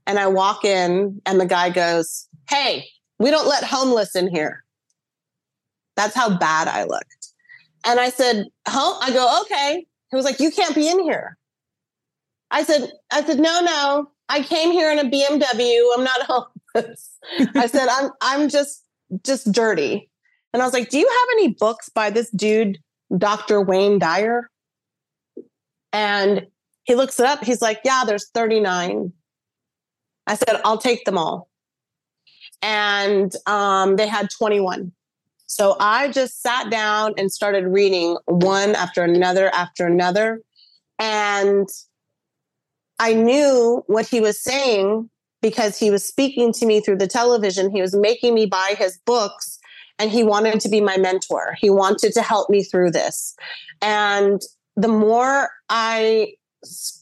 and 0.10 0.18
I 0.18 0.26
walk 0.26 0.66
in 0.66 1.22
and 1.28 1.40
the 1.40 1.46
guy 1.46 1.70
goes, 1.70 2.28
Hey, 2.50 2.88
we 3.20 3.30
don't 3.30 3.48
let 3.48 3.64
homeless 3.64 4.16
in 4.16 4.28
here. 4.28 4.64
That's 5.96 6.16
how 6.16 6.36
bad 6.36 6.68
I 6.68 6.86
looked. 6.86 7.28
And 7.86 8.00
I 8.00 8.10
said, 8.10 8.48
Home? 8.68 8.98
I 9.02 9.12
go, 9.12 9.42
okay. 9.44 9.86
He 10.10 10.16
was 10.16 10.26
like, 10.26 10.40
You 10.40 10.50
can't 10.50 10.74
be 10.74 10.90
in 10.90 11.00
here. 11.04 11.38
I 12.50 12.64
said, 12.64 12.92
I 13.12 13.24
said, 13.24 13.38
no, 13.38 13.62
no. 13.62 14.10
I 14.30 14.42
came 14.42 14.72
here 14.72 14.92
in 14.92 14.98
a 14.98 15.04
BMW. 15.04 15.80
I'm 15.96 16.04
not 16.04 16.22
homeless. 16.74 17.12
I 17.56 17.68
said, 17.68 17.88
I'm 17.92 18.10
I'm 18.20 18.50
just 18.50 18.84
just 19.24 19.52
dirty. 19.52 20.10
And 20.54 20.64
I 20.64 20.66
was 20.66 20.74
like, 20.74 20.90
Do 20.90 20.98
you 20.98 21.08
have 21.08 21.28
any 21.34 21.50
books 21.50 21.88
by 21.90 22.10
this 22.10 22.32
dude, 22.32 22.80
Dr. 23.16 23.62
Wayne 23.62 24.00
Dyer? 24.00 24.50
And 25.94 26.48
he 26.86 26.96
looks 26.96 27.20
it 27.20 27.28
up. 27.28 27.44
He's 27.44 27.62
like, 27.62 27.82
Yeah, 27.86 28.06
there's 28.08 28.28
39. 28.32 29.14
I 30.30 30.36
said, 30.36 30.62
I'll 30.64 30.78
take 30.78 31.06
them 31.06 31.18
all. 31.18 31.50
And 32.62 33.34
um, 33.48 33.96
they 33.96 34.08
had 34.08 34.30
21. 34.30 34.92
So 35.48 35.76
I 35.80 36.10
just 36.10 36.44
sat 36.44 36.70
down 36.70 37.16
and 37.18 37.32
started 37.32 37.66
reading 37.66 38.18
one 38.26 38.76
after 38.76 39.04
another 39.04 39.50
after 39.54 39.88
another. 39.88 40.42
And 41.00 41.68
I 43.00 43.14
knew 43.14 43.84
what 43.88 44.06
he 44.06 44.22
was 44.22 44.40
saying 44.40 45.10
because 45.42 45.80
he 45.80 45.90
was 45.90 46.06
speaking 46.06 46.54
to 46.54 46.66
me 46.68 46.80
through 46.80 46.98
the 46.98 47.08
television. 47.08 47.72
He 47.72 47.82
was 47.82 47.96
making 47.96 48.36
me 48.36 48.46
buy 48.46 48.76
his 48.78 49.00
books 49.06 49.58
and 49.98 50.12
he 50.12 50.24
wanted 50.24 50.60
to 50.60 50.70
be 50.70 50.82
my 50.82 50.98
mentor. 50.98 51.56
He 51.60 51.72
wanted 51.72 52.14
to 52.14 52.22
help 52.22 52.52
me 52.52 52.62
through 52.62 52.92
this. 52.92 53.36
And 53.82 54.42
the 54.76 54.88
more 54.88 55.50
I 55.70 56.34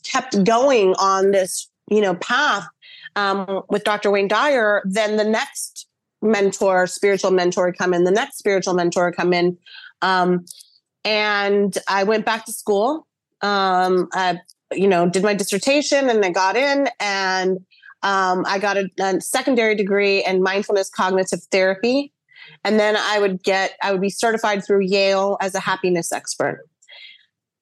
kept 0.03 0.45
going 0.45 0.93
on 0.99 1.31
this, 1.31 1.69
you 1.91 1.99
know, 1.99 2.15
path 2.15 2.65
um, 3.17 3.63
with 3.69 3.83
Dr. 3.83 4.11
Wayne 4.11 4.27
Dyer, 4.27 4.81
then 4.85 5.17
the 5.17 5.23
next 5.23 5.87
mentor, 6.21 6.87
spiritual 6.87 7.31
mentor 7.31 7.73
come 7.73 7.93
in, 7.93 8.03
the 8.03 8.11
next 8.11 8.37
spiritual 8.37 8.73
mentor 8.73 9.11
come 9.11 9.33
in. 9.33 9.57
Um, 10.01 10.45
and 11.03 11.77
I 11.87 12.03
went 12.03 12.25
back 12.25 12.45
to 12.45 12.51
school. 12.51 13.07
Um, 13.41 14.07
I 14.13 14.39
you 14.71 14.87
know, 14.87 15.09
did 15.09 15.23
my 15.23 15.33
dissertation 15.33 16.09
and 16.09 16.23
I 16.23 16.29
got 16.29 16.55
in 16.55 16.89
and 16.99 17.57
um, 18.03 18.43
I 18.45 18.59
got 18.59 18.77
a, 18.77 18.89
a, 18.99 19.21
secondary 19.21 19.75
degree 19.75 20.23
in 20.23 20.43
mindfulness 20.43 20.89
cognitive 20.89 21.41
therapy. 21.51 22.13
And 22.63 22.79
then 22.79 22.95
I 22.95 23.19
would 23.19 23.43
get, 23.43 23.73
I 23.81 23.91
would 23.91 24.01
be 24.01 24.09
certified 24.09 24.65
through 24.65 24.81
Yale 24.81 25.37
as 25.41 25.55
a 25.55 25.59
happiness 25.59 26.11
expert. 26.11 26.67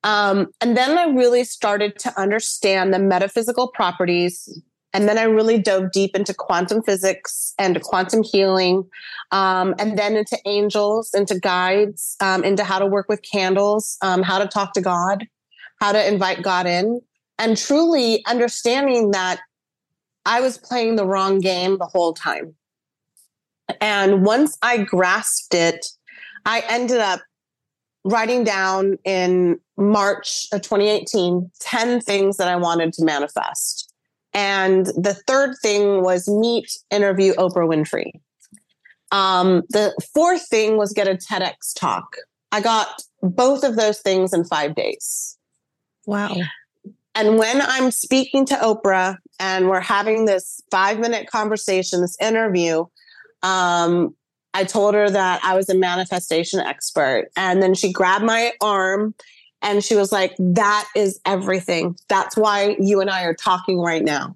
Um, 0.04 0.48
and 0.62 0.76
then 0.78 0.98
I 0.98 1.06
really 1.06 1.44
started 1.44 1.98
to 2.00 2.20
understand 2.20 2.94
the 2.94 3.00
metaphysical 3.00 3.70
properties. 3.70 4.62
And 4.96 5.08
then 5.08 5.18
I 5.18 5.24
really 5.24 5.60
dove 5.60 5.92
deep 5.92 6.16
into 6.16 6.34
quantum 6.34 6.82
physics 6.82 7.54
and 7.60 7.82
quantum 7.82 8.24
healing, 8.24 8.90
um, 9.32 9.76
and 9.78 10.00
then 10.00 10.16
into 10.16 10.40
angels, 10.46 11.14
into 11.14 11.40
guides, 11.40 12.16
um, 12.22 12.44
into 12.44 12.64
how 12.64 12.80
to 12.80 12.86
work 12.88 13.08
with 13.10 13.22
candles, 13.22 13.98
um, 14.02 14.24
how 14.24 14.40
to 14.40 14.48
talk 14.48 14.74
to 14.74 14.82
God 14.82 15.28
how 15.80 15.92
to 15.92 16.08
invite 16.08 16.42
God 16.42 16.66
in, 16.66 17.02
and 17.38 17.58
truly 17.58 18.24
understanding 18.26 19.12
that 19.12 19.42
I 20.26 20.42
was 20.42 20.58
playing 20.58 20.96
the 20.96 21.06
wrong 21.06 21.40
game 21.40 21.78
the 21.78 21.86
whole 21.86 22.14
time. 22.14 22.56
And 23.82 24.26
once 24.26 24.58
I 24.62 24.78
grasped 24.78 25.54
it, 25.54 25.86
I 26.46 26.64
ended 26.70 27.00
up 27.00 27.22
writing 28.04 28.44
down 28.44 28.98
in 29.04 29.60
March 29.78 30.48
of 30.54 30.62
2018 30.62 31.52
10 31.60 32.02
things 32.02 32.38
that 32.38 32.48
I 32.48 32.56
wanted 32.56 32.94
to 32.94 33.04
manifest. 33.04 33.85
And 34.36 34.88
the 34.88 35.18
third 35.28 35.56
thing 35.62 36.04
was 36.04 36.28
meet, 36.28 36.78
interview 36.92 37.34
Oprah 37.36 37.68
Winfrey. 37.68 38.12
Um, 39.12 39.64
the 39.70 39.96
fourth 40.14 40.48
thing 40.50 40.76
was 40.76 40.92
get 40.92 41.08
a 41.08 41.16
TEDx 41.16 41.74
talk. 41.74 42.18
I 42.52 42.60
got 42.60 43.02
both 43.22 43.64
of 43.64 43.78
those 43.78 44.02
things 44.02 44.34
in 44.34 44.44
five 44.44 44.76
days. 44.76 45.38
Wow. 46.06 46.36
And 47.16 47.38
when 47.38 47.62
I'm 47.62 47.92
speaking 47.92 48.46
to 48.48 48.56
Oprah 48.56 49.18
and 49.40 49.70
we're 49.70 49.80
having 49.80 50.26
this 50.26 50.62
five 50.70 51.00
minute 51.00 51.28
conversation, 51.28 52.02
this 52.02 52.18
interview, 52.20 52.86
um, 53.42 54.14
I 54.54 54.66
told 54.66 54.96
her 54.96 55.10
that 55.10 55.40
I 55.44 55.56
was 55.56 55.70
a 55.70 55.76
manifestation 55.76 56.60
expert. 56.60 57.30
And 57.38 57.64
then 57.64 57.74
she 57.74 57.92
grabbed 57.92 58.26
my 58.26 58.52
arm 58.60 59.16
and 59.66 59.84
she 59.84 59.96
was 59.96 60.12
like, 60.14 60.34
That 60.40 60.88
is 60.96 61.20
everything. 61.26 61.98
That's 62.08 62.38
why 62.38 62.78
you 62.80 63.02
and 63.02 63.10
I 63.10 63.24
are 63.24 63.34
talking 63.34 63.80
right 63.80 64.04
now. 64.04 64.36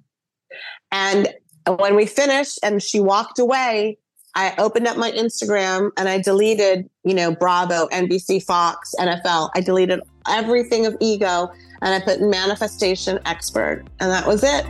And 0.91 1.29
when 1.77 1.95
we 1.95 2.07
finished 2.07 2.59
and 2.63 2.81
she 2.81 2.99
walked 2.99 3.39
away, 3.39 3.99
I 4.35 4.53
opened 4.57 4.87
up 4.87 4.97
my 4.97 5.11
Instagram 5.11 5.91
and 5.97 6.09
I 6.09 6.19
deleted, 6.19 6.89
you 7.03 7.13
know, 7.13 7.33
Bravo, 7.33 7.87
NBC, 7.87 8.43
Fox, 8.43 8.93
NFL. 8.99 9.51
I 9.55 9.61
deleted 9.61 10.01
everything 10.27 10.85
of 10.85 10.97
ego 10.99 11.51
and 11.81 11.93
I 11.93 11.99
put 11.99 12.21
manifestation 12.21 13.19
expert, 13.25 13.85
and 13.99 14.11
that 14.11 14.27
was 14.27 14.43
it. 14.43 14.65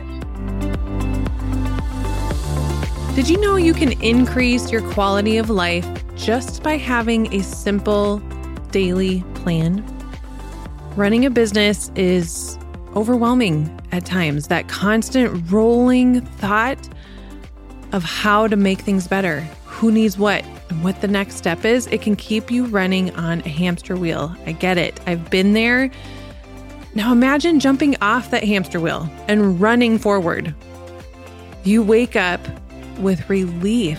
Did 3.16 3.28
you 3.28 3.40
know 3.40 3.56
you 3.56 3.74
can 3.74 4.00
increase 4.00 4.70
your 4.70 4.82
quality 4.92 5.36
of 5.38 5.50
life 5.50 5.88
just 6.14 6.62
by 6.62 6.76
having 6.76 7.34
a 7.34 7.42
simple 7.42 8.18
daily 8.70 9.22
plan? 9.34 9.99
Running 11.00 11.24
a 11.24 11.30
business 11.30 11.90
is 11.96 12.58
overwhelming 12.94 13.74
at 13.90 14.04
times. 14.04 14.48
That 14.48 14.68
constant 14.68 15.50
rolling 15.50 16.20
thought 16.20 16.90
of 17.92 18.04
how 18.04 18.46
to 18.46 18.54
make 18.54 18.82
things 18.82 19.08
better, 19.08 19.40
who 19.64 19.90
needs 19.90 20.18
what, 20.18 20.44
and 20.68 20.84
what 20.84 21.00
the 21.00 21.08
next 21.08 21.36
step 21.36 21.64
is, 21.64 21.86
it 21.86 22.02
can 22.02 22.16
keep 22.16 22.50
you 22.50 22.66
running 22.66 23.16
on 23.16 23.40
a 23.46 23.48
hamster 23.48 23.96
wheel. 23.96 24.36
I 24.44 24.52
get 24.52 24.76
it. 24.76 25.00
I've 25.06 25.30
been 25.30 25.54
there. 25.54 25.90
Now 26.94 27.12
imagine 27.12 27.60
jumping 27.60 27.96
off 28.02 28.30
that 28.32 28.44
hamster 28.44 28.78
wheel 28.78 29.08
and 29.26 29.58
running 29.58 29.96
forward. 29.96 30.54
You 31.64 31.82
wake 31.82 32.14
up 32.14 32.42
with 32.98 33.26
relief, 33.30 33.98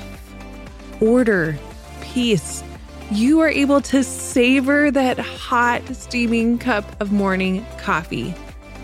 order, 1.00 1.58
peace. 2.02 2.64
You 3.12 3.42
are 3.42 3.50
able 3.50 3.82
to 3.82 4.06
savor 4.06 4.90
that 4.90 5.20
hot, 5.20 5.86
steaming 5.94 6.58
cup 6.58 6.86
of 7.02 7.12
morning 7.12 7.66
coffee 7.78 8.34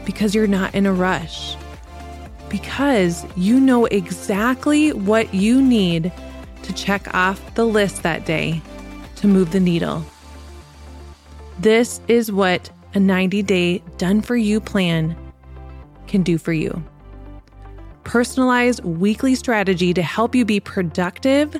because 0.05 0.36
you're 0.36 0.48
not 0.48 0.75
in 0.75 0.86
a 0.86 0.91
rush. 0.91 1.55
Because 2.50 3.25
you 3.38 3.57
know 3.57 3.86
exactly 3.86 4.91
what 4.91 5.34
you 5.34 5.62
need 5.62 6.12
to 6.63 6.74
check 6.74 7.13
off 7.15 7.55
the 7.55 7.65
list 7.65 8.03
that 8.03 8.25
day 8.25 8.62
to 9.15 9.29
move 9.29 9.53
the 9.53 9.62
needle. 9.62 10.03
This 11.60 12.01
is 12.10 12.29
what 12.29 12.69
a 12.93 13.00
90 13.00 13.43
day 13.43 13.81
done 13.98 14.22
for 14.22 14.36
you 14.36 14.60
plan 14.60 15.15
can 16.07 16.22
do 16.22 16.38
for 16.38 16.51
you. 16.51 16.84
Personalized 18.03 18.84
weekly 18.84 19.36
strategy 19.36 19.93
to 19.93 20.01
help 20.01 20.36
you 20.36 20.43
be 20.43 20.60
productive, 20.60 21.55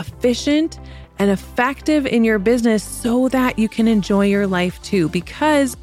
efficient, 0.00 0.80
and 1.18 1.30
effective 1.30 2.06
in 2.06 2.24
your 2.24 2.38
business 2.38 2.82
so 2.82 3.28
that 3.28 3.58
you 3.58 3.68
can 3.68 3.88
enjoy 3.88 4.26
your 4.26 4.46
life 4.46 4.80
too. 4.82 5.08
Because 5.08 5.76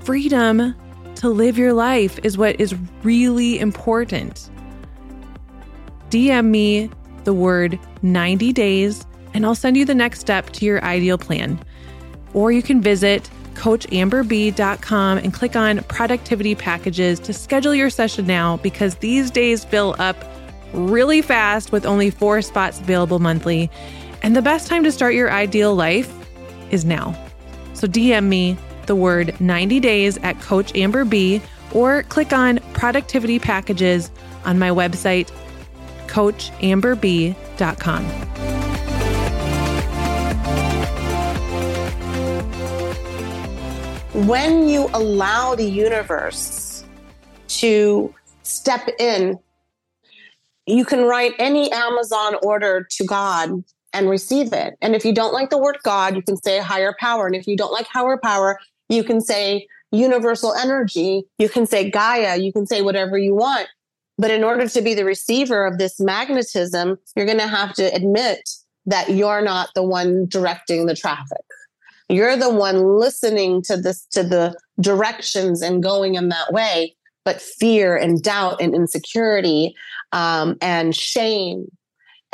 freedom 0.00 0.74
to 1.16 1.28
live 1.28 1.58
your 1.58 1.72
life 1.72 2.18
is 2.22 2.36
what 2.36 2.60
is 2.60 2.74
really 3.02 3.58
important. 3.58 4.50
DM 6.10 6.46
me 6.46 6.90
the 7.24 7.32
word 7.32 7.78
90 8.02 8.52
days, 8.52 9.06
and 9.32 9.44
I'll 9.44 9.54
send 9.54 9.76
you 9.76 9.84
the 9.84 9.94
next 9.94 10.20
step 10.20 10.50
to 10.50 10.64
your 10.64 10.84
ideal 10.84 11.18
plan. 11.18 11.58
Or 12.34 12.52
you 12.52 12.62
can 12.62 12.80
visit 12.80 13.28
coachamberb.com 13.54 15.18
and 15.18 15.32
click 15.32 15.56
on 15.56 15.82
productivity 15.84 16.54
packages 16.54 17.18
to 17.20 17.32
schedule 17.32 17.74
your 17.74 17.90
session 17.90 18.26
now 18.26 18.58
because 18.58 18.96
these 18.96 19.30
days 19.30 19.64
fill 19.64 19.94
up 19.98 20.16
really 20.72 21.22
fast 21.22 21.72
with 21.72 21.86
only 21.86 22.10
four 22.10 22.42
spots 22.42 22.80
available 22.80 23.20
monthly. 23.20 23.70
And 24.24 24.34
the 24.34 24.40
best 24.40 24.68
time 24.68 24.82
to 24.84 24.90
start 24.90 25.14
your 25.14 25.30
ideal 25.30 25.74
life 25.74 26.10
is 26.70 26.82
now. 26.86 27.14
So 27.74 27.86
DM 27.86 28.24
me 28.24 28.56
the 28.86 28.96
word 28.96 29.38
90 29.38 29.80
days 29.80 30.16
at 30.22 30.40
Coach 30.40 30.74
Amber 30.74 31.04
B 31.04 31.42
or 31.72 32.04
click 32.04 32.32
on 32.32 32.58
productivity 32.72 33.38
packages 33.38 34.10
on 34.46 34.58
my 34.58 34.70
website, 34.70 35.30
coachamberb.com. 36.06 38.04
When 44.26 44.66
you 44.70 44.88
allow 44.94 45.54
the 45.54 45.68
universe 45.70 46.82
to 47.48 48.14
step 48.42 48.88
in, 48.98 49.38
you 50.64 50.86
can 50.86 51.04
write 51.04 51.34
any 51.38 51.70
Amazon 51.70 52.36
order 52.42 52.88
to 52.92 53.04
God 53.04 53.62
and 53.94 54.10
receive 54.10 54.52
it. 54.52 54.74
And 54.82 54.94
if 54.94 55.04
you 55.04 55.14
don't 55.14 55.32
like 55.32 55.50
the 55.50 55.58
word 55.58 55.78
God, 55.82 56.16
you 56.16 56.22
can 56.22 56.36
say 56.36 56.58
higher 56.58 56.94
power. 56.98 57.26
And 57.26 57.36
if 57.36 57.46
you 57.46 57.56
don't 57.56 57.72
like 57.72 57.86
higher 57.86 58.18
power, 58.22 58.58
you 58.88 59.04
can 59.04 59.20
say 59.20 59.66
universal 59.92 60.52
energy. 60.52 61.24
You 61.38 61.48
can 61.48 61.66
say 61.66 61.90
Gaia. 61.90 62.36
You 62.36 62.52
can 62.52 62.66
say 62.66 62.82
whatever 62.82 63.16
you 63.16 63.34
want. 63.34 63.68
But 64.18 64.30
in 64.30 64.44
order 64.44 64.68
to 64.68 64.82
be 64.82 64.94
the 64.94 65.04
receiver 65.04 65.66
of 65.66 65.78
this 65.78 65.98
magnetism, 65.98 66.98
you're 67.16 67.26
going 67.26 67.38
to 67.38 67.46
have 67.46 67.74
to 67.74 67.94
admit 67.94 68.48
that 68.86 69.10
you're 69.10 69.42
not 69.42 69.70
the 69.74 69.82
one 69.82 70.26
directing 70.26 70.86
the 70.86 70.94
traffic. 70.94 71.44
You're 72.08 72.36
the 72.36 72.52
one 72.52 72.98
listening 72.98 73.62
to 73.62 73.76
this, 73.76 74.04
to 74.12 74.22
the 74.22 74.54
directions 74.80 75.62
and 75.62 75.82
going 75.82 76.16
in 76.16 76.28
that 76.28 76.52
way. 76.52 76.94
But 77.24 77.40
fear 77.40 77.96
and 77.96 78.22
doubt 78.22 78.60
and 78.60 78.74
insecurity 78.74 79.74
um, 80.12 80.58
and 80.60 80.94
shame 80.94 81.66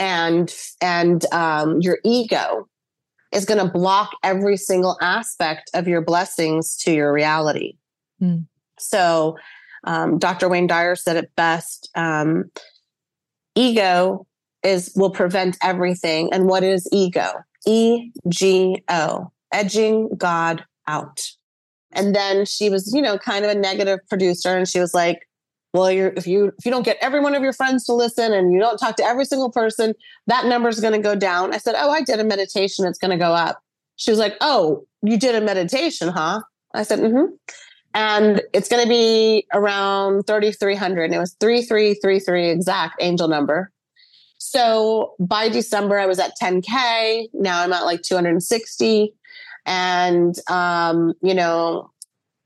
and 0.00 0.52
and 0.80 1.24
um, 1.32 1.80
your 1.80 1.98
ego 2.04 2.66
is 3.32 3.44
going 3.44 3.64
to 3.64 3.70
block 3.70 4.10
every 4.24 4.56
single 4.56 4.98
aspect 5.00 5.70
of 5.74 5.86
your 5.86 6.00
blessings 6.00 6.76
to 6.78 6.90
your 6.90 7.12
reality. 7.12 7.76
Mm. 8.20 8.46
So, 8.78 9.36
um, 9.84 10.18
Dr. 10.18 10.48
Wayne 10.48 10.66
Dyer 10.66 10.96
said 10.96 11.16
it 11.16 11.30
best: 11.36 11.90
um, 11.94 12.50
ego 13.54 14.26
is 14.64 14.90
will 14.96 15.10
prevent 15.10 15.56
everything. 15.62 16.32
And 16.32 16.46
what 16.46 16.64
is 16.64 16.88
ego? 16.90 17.30
E 17.66 18.10
G 18.28 18.82
O, 18.88 19.30
edging 19.52 20.08
God 20.16 20.64
out. 20.88 21.20
And 21.92 22.14
then 22.14 22.46
she 22.46 22.70
was, 22.70 22.94
you 22.94 23.02
know, 23.02 23.18
kind 23.18 23.44
of 23.44 23.50
a 23.50 23.54
negative 23.54 23.98
producer, 24.08 24.56
and 24.56 24.66
she 24.66 24.80
was 24.80 24.94
like, 24.94 25.28
well 25.72 25.90
you're 25.90 26.12
if 26.16 26.26
you 26.26 26.52
if 26.58 26.64
you 26.64 26.70
don't 26.70 26.84
get 26.84 26.96
every 27.00 27.20
one 27.20 27.34
of 27.34 27.42
your 27.42 27.52
friends 27.52 27.84
to 27.84 27.92
listen 27.92 28.32
and 28.32 28.52
you 28.52 28.58
don't 28.58 28.78
talk 28.78 28.96
to 28.96 29.04
every 29.04 29.24
single 29.24 29.50
person 29.50 29.94
that 30.26 30.46
number 30.46 30.68
is 30.68 30.80
going 30.80 30.92
to 30.92 30.98
go 30.98 31.14
down. 31.14 31.54
I 31.54 31.58
said 31.58 31.74
oh 31.76 31.90
i 31.90 32.02
did 32.02 32.20
a 32.20 32.24
meditation 32.24 32.86
it's 32.86 32.98
going 32.98 33.10
to 33.10 33.16
go 33.16 33.32
up. 33.32 33.62
She 33.96 34.10
was 34.10 34.18
like 34.18 34.36
oh 34.40 34.84
you 35.02 35.18
did 35.18 35.34
a 35.34 35.40
meditation 35.40 36.08
huh? 36.08 36.42
I 36.74 36.82
said 36.82 37.00
mm-hmm. 37.00 37.34
And 37.92 38.40
it's 38.52 38.68
going 38.68 38.84
to 38.84 38.88
be 38.88 39.48
around 39.52 40.22
3300 40.28 41.04
and 41.04 41.14
it 41.14 41.18
was 41.18 41.34
3333 41.40 42.50
exact 42.50 43.02
angel 43.02 43.26
number. 43.28 43.72
So 44.38 45.14
by 45.20 45.48
december 45.48 45.98
i 45.98 46.06
was 46.06 46.18
at 46.18 46.32
10k 46.40 47.28
now 47.34 47.62
i'm 47.62 47.72
at 47.72 47.84
like 47.84 48.02
260 48.02 49.12
and 49.66 50.34
um 50.48 51.12
you 51.22 51.34
know 51.34 51.90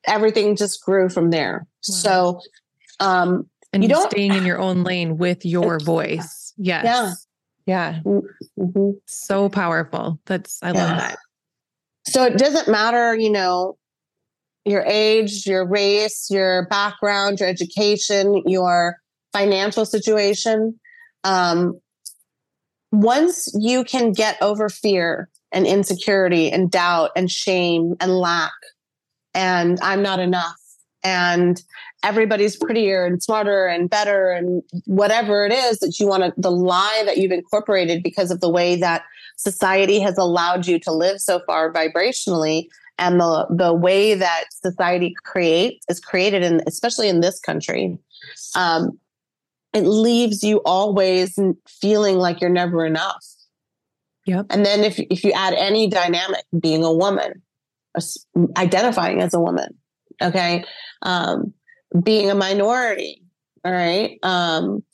everything 0.06 0.56
just 0.56 0.82
grew 0.82 1.08
from 1.08 1.30
there. 1.30 1.66
Wow. 1.88 1.94
so 1.94 2.40
um, 3.00 3.48
and 3.72 3.82
you 3.82 3.88
don't 3.88 4.10
staying 4.10 4.32
in 4.34 4.44
your 4.46 4.58
own 4.58 4.84
lane 4.84 5.18
with 5.18 5.44
your 5.44 5.78
voice. 5.80 6.52
Yes. 6.56 6.84
Yeah. 6.84 7.14
Yeah. 7.66 8.00
Mm-hmm. 8.04 8.90
So 9.06 9.48
powerful. 9.48 10.20
That's, 10.26 10.62
I 10.62 10.72
yeah. 10.72 10.84
love 10.84 10.98
that. 10.98 11.18
So 12.06 12.24
it 12.24 12.36
doesn't 12.36 12.68
matter, 12.68 13.16
you 13.16 13.30
know, 13.30 13.78
your 14.64 14.82
age, 14.86 15.46
your 15.46 15.66
race, 15.66 16.28
your 16.30 16.66
background, 16.68 17.40
your 17.40 17.48
education, 17.48 18.42
your 18.46 18.96
financial 19.32 19.84
situation. 19.84 20.78
Um, 21.24 21.80
once 22.92 23.52
you 23.58 23.84
can 23.84 24.12
get 24.12 24.36
over 24.40 24.68
fear 24.68 25.28
and 25.50 25.66
insecurity 25.66 26.50
and 26.50 26.70
doubt 26.70 27.10
and 27.16 27.30
shame 27.30 27.94
and 28.00 28.16
lack, 28.16 28.52
and 29.32 29.78
I'm 29.80 30.02
not 30.02 30.20
enough, 30.20 30.60
and 31.04 31.62
everybody's 32.02 32.56
prettier 32.56 33.04
and 33.04 33.22
smarter 33.22 33.66
and 33.66 33.90
better 33.90 34.30
and 34.30 34.62
whatever 34.86 35.44
it 35.44 35.52
is 35.52 35.78
that 35.78 36.00
you 36.00 36.06
want 36.06 36.22
to 36.22 36.32
the 36.36 36.50
lie 36.50 37.02
that 37.04 37.18
you've 37.18 37.30
incorporated 37.30 38.02
because 38.02 38.30
of 38.30 38.40
the 38.40 38.48
way 38.48 38.74
that 38.74 39.04
society 39.36 40.00
has 40.00 40.16
allowed 40.16 40.66
you 40.66 40.78
to 40.78 40.90
live 40.90 41.20
so 41.20 41.40
far 41.46 41.72
vibrationally 41.72 42.68
and 42.98 43.20
the 43.20 43.46
the 43.50 43.72
way 43.72 44.14
that 44.14 44.44
society 44.50 45.14
creates 45.24 45.84
is 45.88 46.00
created 46.00 46.42
in 46.42 46.62
especially 46.66 47.08
in 47.08 47.20
this 47.20 47.38
country 47.38 47.98
um, 48.54 48.98
it 49.72 49.82
leaves 49.82 50.42
you 50.42 50.62
always 50.64 51.38
feeling 51.68 52.16
like 52.16 52.40
you're 52.40 52.50
never 52.50 52.86
enough 52.86 53.24
yep. 54.26 54.46
and 54.50 54.64
then 54.64 54.84
if 54.84 54.98
if 55.10 55.24
you 55.24 55.32
add 55.32 55.54
any 55.54 55.88
dynamic 55.88 56.44
being 56.58 56.82
a 56.82 56.92
woman 56.92 57.42
identifying 58.56 59.20
as 59.20 59.34
a 59.34 59.40
woman 59.40 59.74
okay? 60.22 60.64
Um, 61.02 61.52
being 62.02 62.30
a 62.30 62.34
minority 62.34 63.24
all 63.64 63.72
right? 63.72 64.18
Um, 64.22 64.84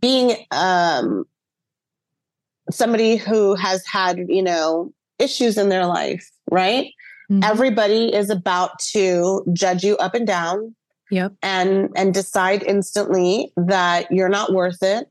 being 0.00 0.36
um, 0.50 1.24
somebody 2.70 3.16
who 3.16 3.54
has 3.54 3.84
had 3.86 4.18
you 4.28 4.42
know 4.42 4.92
issues 5.18 5.58
in 5.58 5.68
their 5.68 5.86
life 5.86 6.30
right? 6.50 6.92
Mm-hmm. 7.30 7.42
everybody 7.42 8.14
is 8.14 8.30
about 8.30 8.78
to 8.92 9.44
judge 9.52 9.84
you 9.84 9.98
up 9.98 10.14
and 10.14 10.26
down 10.26 10.74
yep. 11.10 11.32
and 11.42 11.90
and 11.94 12.14
decide 12.14 12.62
instantly 12.62 13.52
that 13.58 14.10
you're 14.10 14.30
not 14.30 14.54
worth 14.54 14.82
it 14.82 15.10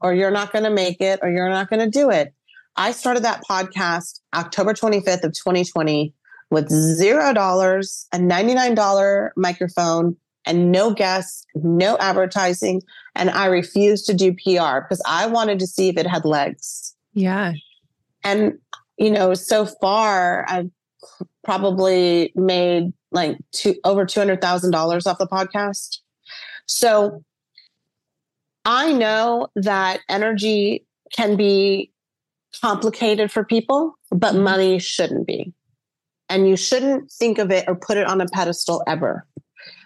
or 0.00 0.14
you're 0.14 0.30
not 0.30 0.52
going 0.52 0.64
to 0.64 0.70
make 0.70 1.00
it 1.00 1.18
or 1.20 1.30
you're 1.30 1.48
not 1.48 1.68
going 1.68 1.80
to 1.80 1.90
do 1.90 2.10
it. 2.10 2.32
I 2.76 2.92
started 2.92 3.24
that 3.24 3.42
podcast 3.48 4.20
october 4.34 4.72
25th 4.72 5.24
of 5.24 5.32
2020 5.32 6.12
with 6.50 6.68
zero 6.70 7.32
dollars, 7.32 8.06
a 8.12 8.18
$99 8.18 9.30
microphone, 9.36 10.16
and 10.46 10.72
no 10.72 10.92
guests, 10.94 11.44
no 11.54 11.96
advertising. 11.98 12.82
And 13.14 13.30
I 13.30 13.46
refused 13.46 14.06
to 14.06 14.14
do 14.14 14.32
PR 14.32 14.80
because 14.80 15.02
I 15.06 15.26
wanted 15.26 15.58
to 15.58 15.66
see 15.66 15.88
if 15.88 15.96
it 15.98 16.06
had 16.06 16.24
legs. 16.24 16.94
Yeah. 17.12 17.52
And, 18.24 18.58
you 18.96 19.10
know, 19.10 19.34
so 19.34 19.66
far 19.66 20.46
I've 20.48 20.70
probably 21.44 22.32
made 22.34 22.92
like 23.10 23.38
two 23.52 23.74
over 23.84 24.06
$200,000 24.06 25.06
off 25.06 25.18
the 25.18 25.26
podcast. 25.26 25.98
So 26.66 27.22
I 28.64 28.92
know 28.92 29.48
that 29.54 30.00
energy 30.08 30.86
can 31.12 31.36
be 31.36 31.92
complicated 32.60 33.30
for 33.30 33.44
people, 33.44 33.94
but 34.10 34.34
mm-hmm. 34.34 34.44
money 34.44 34.78
shouldn't 34.78 35.26
be 35.26 35.54
and 36.28 36.48
you 36.48 36.56
shouldn't 36.56 37.10
think 37.10 37.38
of 37.38 37.50
it 37.50 37.64
or 37.68 37.74
put 37.74 37.96
it 37.96 38.06
on 38.06 38.20
a 38.20 38.26
pedestal 38.26 38.82
ever. 38.86 39.26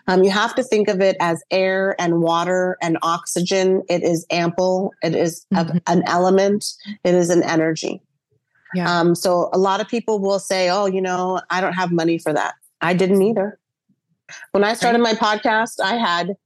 Um, 0.09 0.25
you 0.25 0.31
have 0.31 0.55
to 0.57 0.63
think 0.63 0.89
of 0.89 1.01
it 1.01 1.17
as 1.21 1.43
air 1.51 1.95
and 2.01 2.21
water 2.21 2.77
and 2.83 2.99
oxygen. 3.03 3.83
It 3.89 4.03
is 4.03 4.27
ample. 4.31 4.93
It 5.03 5.15
is 5.15 5.47
mm-hmm. 5.55 5.77
a, 5.77 5.81
an 5.87 6.03
element. 6.07 6.73
It 7.05 7.15
is 7.15 7.31
an 7.31 7.43
energy. 7.43 8.03
Yeah. 8.75 9.01
Um, 9.01 9.15
so 9.15 9.51
a 9.53 9.59
lot 9.59 9.81
of 9.81 9.89
people 9.89 10.19
will 10.19 10.39
say, 10.39 10.71
"Oh, 10.71 10.87
you 10.87 11.01
know, 11.01 11.41
I 11.51 11.61
don't 11.61 11.75
have 11.75 11.93
money 11.93 12.19
for 12.19 12.33
that." 12.33 12.55
I 12.81 12.95
didn't 12.95 13.23
either. 13.23 13.59
When 14.53 14.65
I 14.65 14.75
started 14.75 15.01
my 15.01 15.13
podcast, 15.13 15.79
I 15.81 15.97
had 15.97 16.37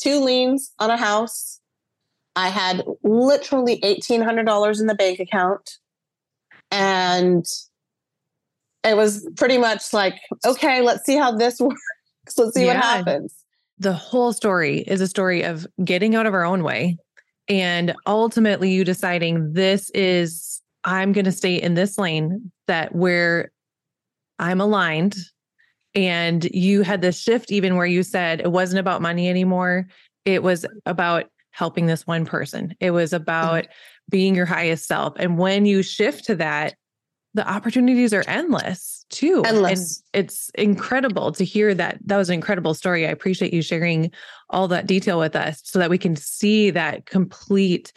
two 0.00 0.20
liens 0.20 0.72
on 0.78 0.90
a 0.90 0.96
house. 0.96 1.60
I 2.36 2.48
had 2.48 2.84
literally 3.02 3.80
eighteen 3.82 4.22
hundred 4.22 4.46
dollars 4.46 4.80
in 4.80 4.86
the 4.86 4.94
bank 4.94 5.18
account, 5.18 5.78
and 6.70 7.44
it 8.84 8.96
was 8.96 9.28
pretty 9.36 9.58
much 9.58 9.92
like, 9.92 10.20
okay, 10.44 10.82
let's 10.82 11.04
see 11.04 11.16
how 11.16 11.32
this 11.32 11.58
works. 11.60 11.80
Let's 12.36 12.54
see 12.54 12.66
yeah. 12.66 12.74
what 12.74 12.84
happens. 12.84 13.34
The 13.78 13.92
whole 13.92 14.32
story 14.32 14.80
is 14.80 15.00
a 15.00 15.08
story 15.08 15.42
of 15.42 15.66
getting 15.84 16.14
out 16.14 16.26
of 16.26 16.34
our 16.34 16.44
own 16.44 16.62
way 16.62 16.96
and 17.48 17.94
ultimately 18.06 18.72
you 18.72 18.84
deciding 18.84 19.52
this 19.52 19.90
is, 19.90 20.62
I'm 20.84 21.12
going 21.12 21.24
to 21.26 21.32
stay 21.32 21.60
in 21.60 21.74
this 21.74 21.98
lane 21.98 22.50
that 22.66 22.94
where 22.94 23.52
I'm 24.38 24.60
aligned. 24.60 25.16
And 25.94 26.44
you 26.46 26.82
had 26.82 27.02
this 27.02 27.20
shift, 27.20 27.52
even 27.52 27.76
where 27.76 27.86
you 27.86 28.02
said 28.02 28.40
it 28.40 28.50
wasn't 28.50 28.80
about 28.80 29.02
money 29.02 29.28
anymore. 29.28 29.86
It 30.24 30.42
was 30.42 30.66
about 30.86 31.26
helping 31.52 31.86
this 31.86 32.06
one 32.06 32.24
person. 32.24 32.74
It 32.80 32.90
was 32.90 33.12
about 33.12 33.64
mm-hmm. 33.64 33.72
being 34.10 34.34
your 34.34 34.46
highest 34.46 34.86
self. 34.86 35.14
And 35.18 35.38
when 35.38 35.66
you 35.66 35.82
shift 35.82 36.24
to 36.24 36.36
that, 36.36 36.74
the 37.34 37.48
opportunities 37.48 38.14
are 38.14 38.24
endless 38.28 39.04
too. 39.10 39.42
Endless. 39.44 40.02
And 40.12 40.22
it's 40.22 40.50
incredible 40.54 41.32
to 41.32 41.44
hear 41.44 41.74
that. 41.74 41.98
That 42.06 42.16
was 42.16 42.30
an 42.30 42.34
incredible 42.34 42.74
story. 42.74 43.06
I 43.06 43.10
appreciate 43.10 43.52
you 43.52 43.60
sharing 43.60 44.12
all 44.50 44.68
that 44.68 44.86
detail 44.86 45.18
with 45.18 45.34
us 45.34 45.60
so 45.64 45.80
that 45.80 45.90
we 45.90 45.98
can 45.98 46.16
see 46.16 46.70
that 46.70 47.06
complete 47.06 47.92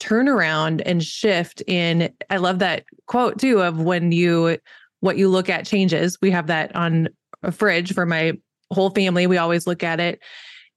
turnaround 0.00 0.82
and 0.84 1.02
shift 1.02 1.62
in 1.66 2.12
I 2.28 2.38
love 2.38 2.58
that 2.58 2.84
quote 3.06 3.38
too 3.38 3.62
of 3.62 3.80
when 3.80 4.10
you 4.10 4.58
what 5.00 5.16
you 5.16 5.28
look 5.28 5.48
at 5.48 5.66
changes. 5.66 6.18
We 6.22 6.30
have 6.30 6.46
that 6.46 6.74
on 6.74 7.08
a 7.42 7.52
fridge 7.52 7.92
for 7.92 8.06
my 8.06 8.32
whole 8.70 8.90
family. 8.90 9.26
We 9.26 9.38
always 9.38 9.66
look 9.66 9.82
at 9.82 10.00
it. 10.00 10.20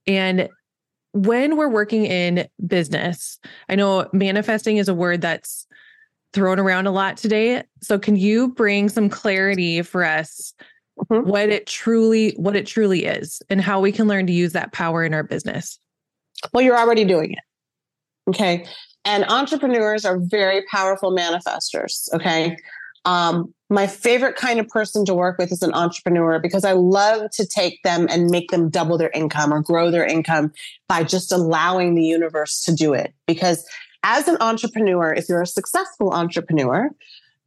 And 0.07 0.49
when 1.13 1.55
we're 1.55 1.69
working 1.69 2.05
in 2.05 2.47
business, 2.65 3.39
I 3.69 3.75
know 3.75 4.09
manifesting 4.11 4.77
is 4.77 4.89
a 4.89 4.93
word 4.93 5.21
that's 5.21 5.65
thrown 6.35 6.59
around 6.59 6.85
a 6.85 6.91
lot 6.91 7.17
today. 7.17 7.63
So 7.81 7.97
can 7.97 8.15
you 8.15 8.49
bring 8.49 8.89
some 8.89 9.09
clarity 9.09 9.81
for 9.81 10.03
us 10.03 10.53
mm-hmm. 10.99 11.27
what 11.27 11.49
it 11.49 11.65
truly 11.65 12.33
what 12.37 12.55
it 12.55 12.67
truly 12.67 13.05
is 13.05 13.41
and 13.49 13.61
how 13.61 13.79
we 13.79 13.91
can 13.91 14.07
learn 14.07 14.27
to 14.27 14.33
use 14.33 14.51
that 14.51 14.73
power 14.73 15.03
in 15.03 15.13
our 15.13 15.23
business? 15.23 15.79
Well, 16.53 16.63
you're 16.63 16.77
already 16.77 17.05
doing 17.05 17.31
it. 17.31 17.39
Okay. 18.29 18.65
And 19.05 19.23
entrepreneurs 19.25 20.03
are 20.03 20.19
very 20.19 20.63
powerful 20.69 21.15
manifestors. 21.15 22.11
Okay. 22.13 22.57
Um, 23.05 23.53
my 23.69 23.87
favorite 23.87 24.35
kind 24.35 24.59
of 24.59 24.67
person 24.67 25.05
to 25.05 25.13
work 25.13 25.37
with 25.37 25.51
is 25.51 25.61
an 25.61 25.73
entrepreneur 25.73 26.39
because 26.39 26.65
I 26.65 26.73
love 26.73 27.29
to 27.31 27.45
take 27.45 27.81
them 27.83 28.07
and 28.09 28.29
make 28.29 28.51
them 28.51 28.69
double 28.69 28.97
their 28.97 29.11
income 29.11 29.53
or 29.53 29.61
grow 29.61 29.91
their 29.91 30.05
income 30.05 30.51
by 30.87 31.03
just 31.03 31.31
allowing 31.31 31.95
the 31.95 32.03
universe 32.03 32.61
to 32.63 32.73
do 32.73 32.93
it. 32.93 33.13
Because 33.27 33.65
as 34.05 34.27
an 34.27 34.37
entrepreneur, 34.39 35.11
if 35.13 35.27
you're 35.27 35.41
a 35.41 35.47
successful 35.47 36.11
entrepreneur, 36.13 36.89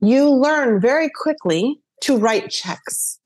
you 0.00 0.28
learn 0.28 0.80
very 0.80 1.08
quickly 1.08 1.80
to 2.02 2.18
write 2.18 2.50
checks. 2.50 3.20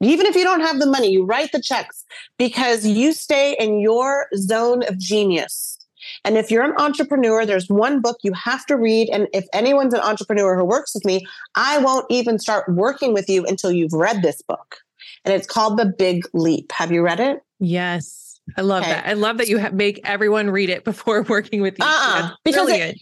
Even 0.00 0.26
if 0.26 0.34
you 0.34 0.42
don't 0.42 0.60
have 0.60 0.78
the 0.78 0.86
money, 0.86 1.10
you 1.10 1.24
write 1.24 1.52
the 1.52 1.60
checks 1.60 2.04
because 2.38 2.86
you 2.86 3.12
stay 3.12 3.54
in 3.58 3.78
your 3.78 4.26
zone 4.36 4.82
of 4.88 4.98
genius. 4.98 5.78
And 6.24 6.38
if 6.38 6.50
you're 6.50 6.64
an 6.64 6.74
entrepreneur, 6.78 7.44
there's 7.44 7.68
one 7.68 8.00
book 8.00 8.18
you 8.22 8.32
have 8.32 8.64
to 8.66 8.76
read. 8.76 9.10
And 9.10 9.28
if 9.34 9.46
anyone's 9.52 9.92
an 9.92 10.00
entrepreneur 10.00 10.56
who 10.56 10.64
works 10.64 10.94
with 10.94 11.04
me, 11.04 11.26
I 11.56 11.78
won't 11.78 12.06
even 12.10 12.38
start 12.38 12.68
working 12.68 13.12
with 13.12 13.28
you 13.28 13.44
until 13.44 13.70
you've 13.70 13.92
read 13.92 14.22
this 14.22 14.40
book. 14.42 14.76
And 15.24 15.34
it's 15.34 15.46
called 15.46 15.78
The 15.78 15.86
Big 15.86 16.24
Leap. 16.32 16.72
Have 16.72 16.90
you 16.90 17.02
read 17.02 17.20
it? 17.20 17.42
Yes. 17.58 18.25
I 18.56 18.62
love 18.62 18.82
okay. 18.82 18.92
that. 18.92 19.06
I 19.06 19.14
love 19.14 19.38
that 19.38 19.48
you 19.48 19.60
ha- 19.60 19.70
make 19.72 20.00
everyone 20.04 20.50
read 20.50 20.70
it 20.70 20.84
before 20.84 21.22
working 21.28 21.62
with 21.62 21.78
you. 21.78 21.84
Uh-uh, 21.84 22.30
because 22.44 22.68
it, 22.70 22.98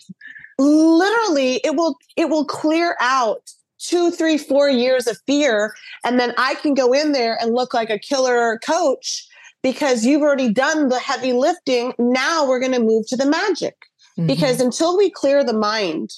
literally 0.59 1.61
it 1.64 1.76
will 1.76 1.96
it 2.16 2.28
will 2.28 2.44
clear 2.44 2.96
out 3.00 3.42
two, 3.78 4.11
three, 4.11 4.38
four 4.38 4.68
years 4.70 5.07
of 5.07 5.18
fear. 5.26 5.74
And 6.04 6.18
then 6.18 6.33
I 6.38 6.54
can 6.57 6.74
go 6.74 6.92
in 6.92 7.12
there 7.12 7.37
and 7.40 7.54
look 7.54 7.74
like 7.74 7.90
a 7.90 7.98
killer 7.98 8.59
coach 8.59 9.26
because 9.62 10.04
you've 10.04 10.22
already 10.22 10.52
done 10.52 10.88
the 10.88 10.98
heavy 10.98 11.33
lifting. 11.33 11.92
Now 11.98 12.46
we're 12.46 12.61
going 12.61 12.72
to 12.72 12.80
move 12.80 13.07
to 13.09 13.16
the 13.16 13.26
magic. 13.26 13.74
Mm-hmm. 14.18 14.26
Because 14.26 14.61
until 14.61 14.96
we 14.96 15.11
clear 15.11 15.42
the 15.42 15.52
mind, 15.52 16.11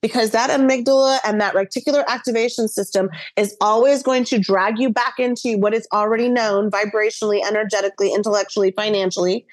because 0.00 0.30
that 0.30 0.50
amygdala 0.50 1.18
and 1.24 1.40
that 1.40 1.54
reticular 1.54 2.06
activation 2.06 2.68
system 2.68 3.08
is 3.36 3.56
always 3.60 4.02
going 4.02 4.24
to 4.24 4.38
drag 4.38 4.78
you 4.78 4.90
back 4.90 5.18
into 5.18 5.56
what 5.58 5.74
is 5.74 5.88
already 5.92 6.28
known 6.28 6.70
vibrationally, 6.70 7.44
energetically, 7.44 8.12
intellectually, 8.12 8.72
financially. 8.72 9.44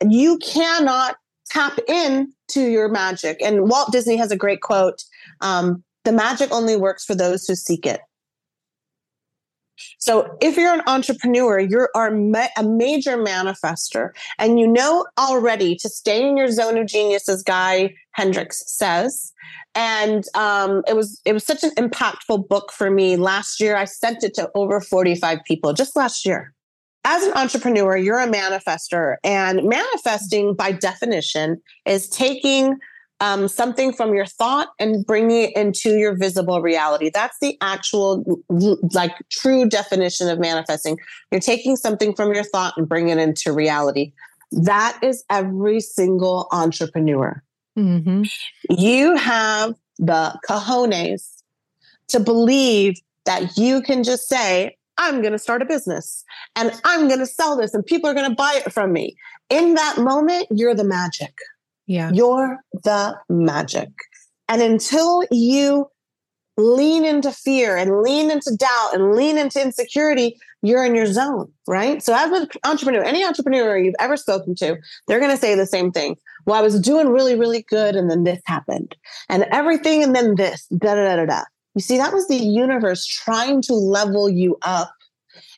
And 0.00 0.12
you 0.12 0.38
cannot 0.38 1.16
tap 1.48 1.78
in 1.86 2.32
to 2.48 2.68
your 2.68 2.88
magic. 2.88 3.40
And 3.42 3.68
Walt 3.68 3.92
Disney 3.92 4.16
has 4.16 4.30
a 4.30 4.36
great 4.36 4.60
quote 4.60 5.02
um, 5.40 5.82
the 6.04 6.12
magic 6.12 6.50
only 6.52 6.76
works 6.76 7.04
for 7.04 7.14
those 7.14 7.46
who 7.46 7.54
seek 7.54 7.86
it. 7.86 8.00
So 9.98 10.36
if 10.40 10.56
you're 10.56 10.74
an 10.74 10.82
entrepreneur, 10.86 11.58
you're 11.58 11.90
a 11.94 12.62
major 12.62 13.16
manifester 13.16 14.10
and 14.38 14.58
you 14.58 14.66
know 14.66 15.06
already 15.18 15.76
to 15.76 15.88
stay 15.88 16.28
in 16.28 16.36
your 16.36 16.50
zone 16.50 16.78
of 16.78 16.86
genius, 16.86 17.28
as 17.28 17.42
Guy 17.42 17.94
Hendricks 18.12 18.62
says. 18.66 19.32
And 19.74 20.24
um, 20.34 20.82
it 20.86 20.96
was 20.96 21.20
it 21.24 21.32
was 21.32 21.44
such 21.44 21.64
an 21.64 21.70
impactful 21.70 22.48
book 22.48 22.72
for 22.72 22.90
me. 22.90 23.16
Last 23.16 23.60
year, 23.60 23.76
I 23.76 23.84
sent 23.86 24.22
it 24.22 24.34
to 24.34 24.50
over 24.54 24.80
45 24.80 25.38
people 25.46 25.72
just 25.72 25.96
last 25.96 26.26
year. 26.26 26.52
As 27.04 27.24
an 27.24 27.32
entrepreneur, 27.32 27.96
you're 27.96 28.20
a 28.20 28.28
manifester, 28.28 29.16
and 29.24 29.64
manifesting 29.64 30.54
by 30.54 30.72
definition 30.72 31.60
is 31.84 32.08
taking 32.08 32.76
um, 33.22 33.46
something 33.46 33.92
from 33.92 34.14
your 34.14 34.26
thought 34.26 34.70
and 34.80 35.06
bringing 35.06 35.44
it 35.44 35.56
into 35.56 35.96
your 35.96 36.16
visible 36.16 36.60
reality. 36.60 37.08
That's 37.08 37.38
the 37.40 37.56
actual, 37.60 38.42
like, 38.92 39.12
true 39.30 39.68
definition 39.68 40.28
of 40.28 40.40
manifesting. 40.40 40.98
You're 41.30 41.40
taking 41.40 41.76
something 41.76 42.16
from 42.16 42.34
your 42.34 42.42
thought 42.42 42.74
and 42.76 42.88
bringing 42.88 43.16
it 43.16 43.22
into 43.22 43.52
reality. 43.52 44.12
That 44.50 44.98
is 45.02 45.24
every 45.30 45.78
single 45.78 46.48
entrepreneur. 46.50 47.44
Mm-hmm. 47.78 48.24
You 48.70 49.14
have 49.14 49.76
the 50.00 50.36
cojones 50.48 51.42
to 52.08 52.18
believe 52.18 52.96
that 53.24 53.56
you 53.56 53.82
can 53.82 54.02
just 54.02 54.28
say, 54.28 54.76
I'm 54.98 55.20
going 55.20 55.32
to 55.32 55.38
start 55.38 55.62
a 55.62 55.64
business 55.64 56.24
and 56.56 56.72
I'm 56.84 57.06
going 57.06 57.20
to 57.20 57.26
sell 57.26 57.56
this 57.56 57.72
and 57.72 57.86
people 57.86 58.10
are 58.10 58.14
going 58.14 58.28
to 58.28 58.34
buy 58.34 58.60
it 58.66 58.72
from 58.72 58.92
me. 58.92 59.16
In 59.48 59.74
that 59.74 59.98
moment, 59.98 60.48
you're 60.50 60.74
the 60.74 60.84
magic. 60.84 61.34
Yeah. 61.86 62.10
You're 62.12 62.58
the 62.84 63.16
magic. 63.28 63.88
And 64.48 64.62
until 64.62 65.24
you 65.30 65.88
lean 66.56 67.04
into 67.04 67.32
fear 67.32 67.76
and 67.76 68.02
lean 68.02 68.30
into 68.30 68.54
doubt 68.56 68.90
and 68.92 69.14
lean 69.14 69.38
into 69.38 69.60
insecurity, 69.60 70.38
you're 70.62 70.84
in 70.84 70.94
your 70.94 71.06
zone, 71.06 71.50
right? 71.66 72.02
So, 72.02 72.14
as 72.14 72.30
an 72.30 72.48
entrepreneur, 72.64 73.02
any 73.02 73.24
entrepreneur 73.24 73.76
you've 73.76 73.94
ever 73.98 74.16
spoken 74.16 74.54
to, 74.56 74.76
they're 75.06 75.18
going 75.18 75.30
to 75.30 75.40
say 75.40 75.54
the 75.54 75.66
same 75.66 75.90
thing. 75.90 76.16
Well, 76.46 76.56
I 76.56 76.62
was 76.62 76.78
doing 76.80 77.08
really, 77.08 77.38
really 77.38 77.62
good, 77.62 77.96
and 77.96 78.10
then 78.10 78.24
this 78.24 78.40
happened, 78.46 78.94
and 79.28 79.44
everything, 79.50 80.02
and 80.02 80.14
then 80.14 80.36
this, 80.36 80.66
da 80.66 80.94
da 80.94 81.16
da 81.16 81.26
da. 81.26 81.42
You 81.74 81.80
see, 81.80 81.96
that 81.96 82.12
was 82.12 82.28
the 82.28 82.36
universe 82.36 83.06
trying 83.06 83.62
to 83.62 83.74
level 83.74 84.28
you 84.28 84.58
up, 84.62 84.92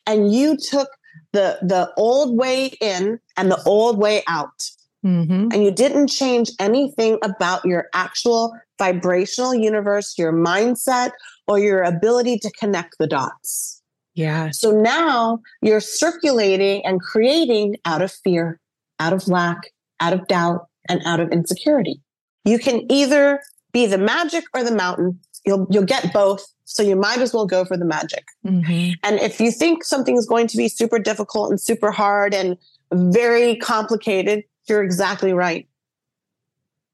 and 0.07 0.33
you 0.33 0.57
took 0.57 0.89
the 1.33 1.59
the 1.63 1.93
old 1.97 2.39
way 2.39 2.67
in 2.81 3.19
and 3.37 3.51
the 3.51 3.63
old 3.65 3.99
way 3.99 4.23
out. 4.27 4.71
Mm-hmm. 5.05 5.49
And 5.53 5.63
you 5.63 5.71
didn't 5.71 6.09
change 6.09 6.51
anything 6.59 7.19
about 7.23 7.65
your 7.65 7.89
actual 7.95 8.55
vibrational 8.79 9.55
universe, 9.55 10.17
your 10.17 10.33
mindset, 10.33 11.11
or 11.47 11.59
your 11.59 11.83
ability 11.83 12.39
to 12.39 12.51
connect 12.59 12.97
the 12.99 13.07
dots. 13.07 13.83
Yeah. 14.15 14.51
So 14.51 14.71
now 14.71 15.41
you're 15.61 15.81
circulating 15.81 16.85
and 16.87 17.01
creating 17.01 17.77
out 17.85 18.01
of 18.01 18.13
fear, 18.13 18.61
out 19.01 19.13
of 19.13 19.29
lack, 19.29 19.59
out 20.01 20.13
of 20.13 20.27
doubt, 20.29 20.69
and 20.89 21.03
out 21.05 21.21
of 21.21 21.31
insecurity. 21.33 22.01
You 22.45 22.59
can 22.59 22.91
either 22.91 23.41
be 23.73 23.87
the 23.87 23.99
magic 23.99 24.45
or 24.55 24.63
the 24.63 24.75
mountain. 24.75 25.19
You'll 25.45 25.67
you'll 25.71 25.85
get 25.85 26.13
both. 26.13 26.47
So 26.65 26.83
you 26.83 26.97
might 26.97 27.19
as 27.19 27.35
well 27.35 27.47
go 27.47 27.65
for 27.65 27.77
the 27.77 27.85
magic. 27.85 28.25
Mm-hmm. 28.47 28.93
And 29.03 29.21
if 29.21 29.41
you 29.41 29.51
think 29.51 29.85
something 29.85 30.17
is 30.17 30.27
going 30.27 30.47
to 30.47 30.57
be 30.57 30.69
super 30.69 30.99
difficult 30.99 31.51
and 31.51 31.61
super 31.61 31.91
hard 31.91 32.33
and 32.33 32.57
very 32.93 33.57
complicated, 33.57 34.45
you're 34.69 34.83
exactly 34.83 35.33
right. 35.33 35.69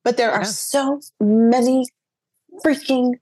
But 0.04 0.16
there 0.16 0.33
are 0.33 0.44
so 0.44 1.00
many 1.20 1.87
freaking 2.64 3.14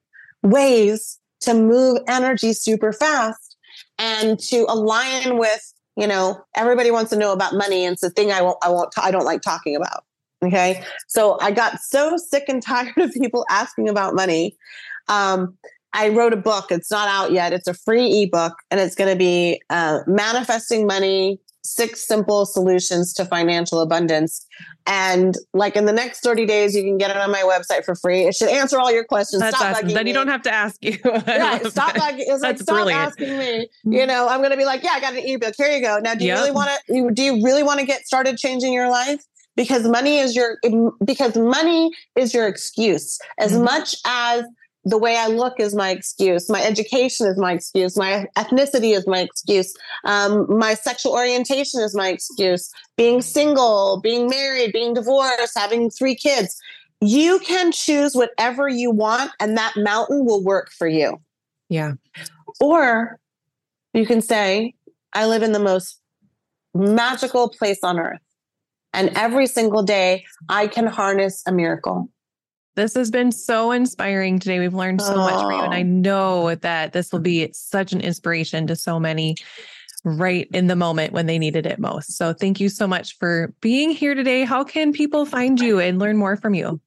ways 0.43 1.19
to 1.41 1.55
move 1.55 1.99
energy 2.07 2.53
super 2.53 2.93
fast 2.93 3.57
and 3.99 4.39
to 4.41 4.65
align 4.69 5.39
with, 5.39 5.75
you 5.97 6.07
know, 6.07 6.43
everybody 6.57 6.91
wants 6.91 7.11
to 7.11 7.17
know 7.17 7.33
about 7.33 7.55
money. 7.55 7.85
And 7.85 7.95
it's 7.95 8.03
the 8.03 8.11
thing 8.11 8.33
I 8.33 8.43
won't, 8.43 8.59
I 8.63 8.69
won't, 8.69 8.93
I 8.97 9.11
don't 9.11 9.25
like 9.25 9.43
talking 9.43 9.77
about. 9.77 10.05
Okay. 10.45 10.85
So 11.09 11.39
I 11.41 11.51
got 11.51 11.81
so 11.81 12.17
sick 12.17 12.45
and 12.49 12.63
tired 12.65 12.97
of 12.97 13.13
people 13.13 13.45
asking 13.51 13.89
about 13.89 14.15
money. 14.15 14.57
Um, 15.09 15.57
I 15.95 16.11
wrote 16.11 16.33
a 16.33 16.37
book. 16.37 16.71
It's 16.71 16.91
not 16.91 17.09
out 17.09 17.33
yet. 17.33 17.53
It's 17.53 17.67
a 17.67 17.75
free 17.75 18.23
ebook 18.23 18.55
and 18.71 18.79
it's 18.79 18.95
going 18.95 19.11
to 19.11 19.17
be 19.17 19.61
uh, 19.71 20.01
manifesting 20.07 20.87
money 20.87 21.41
six 21.63 22.07
simple 22.07 22.47
solutions 22.47 23.13
to 23.15 23.25
financial 23.25 23.81
abundance. 23.81 24.47
And 24.87 25.37
like 25.53 25.77
in 25.77 25.85
the 25.85 25.93
next 25.93 26.21
30 26.21 26.47
days, 26.47 26.75
you 26.75 26.83
can 26.83 26.97
get 26.97 27.11
it 27.11 27.17
on 27.17 27.31
my 27.31 27.43
website 27.43 27.85
for 27.85 27.95
free. 27.95 28.23
It 28.23 28.35
should 28.35 28.49
answer 28.49 28.79
all 28.79 28.91
your 28.91 29.05
questions. 29.05 29.41
That's 29.41 29.57
stop 29.57 29.77
awesome. 29.77 29.89
Then 29.89 30.07
you 30.07 30.15
don't 30.15 30.29
have 30.29 30.43
to 30.43 30.53
ask 30.53 30.77
you. 30.83 30.99
right. 31.05 31.65
Stop, 31.67 31.95
bugging, 31.95 32.25
it's 32.27 32.43
like, 32.43 32.59
stop 32.59 32.91
asking 32.91 33.39
me. 33.39 33.69
You 33.85 34.07
know, 34.07 34.29
I'm 34.29 34.41
going 34.41 34.53
to 34.53 34.57
be 34.57 34.65
like, 34.65 34.83
yeah, 34.83 34.93
I 34.93 35.01
got 35.01 35.15
an 35.15 35.23
ebook. 35.25 35.55
Here 35.57 35.69
you 35.69 35.83
go. 35.83 35.99
Now, 35.99 36.15
do 36.15 36.25
you 36.25 36.29
yep. 36.29 36.39
really 36.39 36.53
want 36.53 36.71
to, 36.87 37.11
do 37.13 37.23
you 37.23 37.45
really 37.45 37.63
want 37.63 37.81
to 37.81 37.87
get 37.87 38.07
started 38.07 38.39
changing 38.39 38.73
your 38.73 38.91
life? 38.91 39.23
Because 39.57 39.87
money 39.89 40.19
is 40.19 40.37
your, 40.37 40.59
because 41.05 41.37
money 41.37 41.91
is 42.17 42.33
your 42.33 42.47
excuse 42.47 43.19
as 43.39 43.53
mm-hmm. 43.53 43.65
much 43.65 43.97
as 44.07 44.45
the 44.89 44.99
way 44.99 45.17
I 45.17 45.27
look 45.27 45.61
is 45.61 45.75
my 45.75 45.91
excuse. 45.91 46.49
My 46.49 46.63
education 46.63 47.27
is 47.27 47.37
my 47.37 47.53
excuse. 47.53 47.97
My 47.97 48.27
ethnicity 48.37 48.97
is 48.97 49.07
my 49.07 49.21
excuse. 49.21 49.75
Um, 50.05 50.47
my 50.49 50.75
sexual 50.75 51.13
orientation 51.13 51.81
is 51.81 51.95
my 51.95 52.09
excuse. 52.09 52.71
Being 52.97 53.21
single, 53.21 54.01
being 54.03 54.29
married, 54.29 54.73
being 54.73 54.95
divorced, 54.95 55.53
having 55.57 55.91
three 55.91 56.15
kids. 56.15 56.59
You 57.03 57.39
can 57.41 57.71
choose 57.71 58.15
whatever 58.15 58.69
you 58.69 58.91
want, 58.91 59.31
and 59.41 59.57
that 59.59 59.75
mountain 59.77 60.25
will 60.25 60.43
work 60.43 60.71
for 60.77 60.89
you. 60.89 61.21
Yeah. 61.69 61.93
Or 62.59 63.21
you 63.93 64.07
can 64.07 64.23
say, 64.23 64.75
I 65.13 65.27
live 65.27 65.43
in 65.43 65.53
the 65.53 65.61
most 65.61 66.01
magical 66.75 67.51
place 67.51 67.81
on 67.83 68.01
earth. 68.01 68.21
And 68.95 69.11
every 69.17 69.47
single 69.47 69.83
day, 69.83 70.25
I 70.49 70.67
can 70.67 70.87
harness 70.87 71.43
a 71.47 71.53
miracle. 71.53 72.09
This 72.79 72.95
has 72.95 73.11
been 73.11 73.33
so 73.33 73.73
inspiring 73.73 74.39
today. 74.39 74.61
We've 74.61 74.73
learned 74.73 75.03
so 75.03 75.15
oh. 75.15 75.17
much 75.17 75.43
from 75.43 75.51
you. 75.51 75.65
And 75.65 75.75
I 75.75 75.83
know 75.83 76.55
that 76.55 76.93
this 76.93 77.11
will 77.11 77.19
be 77.19 77.51
such 77.53 77.93
an 77.93 78.01
inspiration 78.01 78.69
to 78.69 78.77
so 78.77 79.01
many 79.01 79.35
right 80.05 80.49
in 80.55 80.69
the 80.69 80.77
moment 80.77 81.13
when 81.13 81.27
they 81.27 81.41
needed 81.41 81.67
it 81.67 81.81
most. 81.81 82.17
So 82.17 82.33
thank 82.33 82.61
you 82.61 82.69
so 82.69 82.87
much 82.87 83.19
for 83.19 83.53
being 83.61 83.91
here 83.91 84.15
today. 84.15 84.45
How 84.45 84.63
can 84.63 84.93
people 84.93 85.27
find 85.27 85.59
you 85.59 85.81
and 85.81 85.99
learn 85.99 86.17
more 86.17 86.37
from 86.37 86.55
you? 86.55 86.81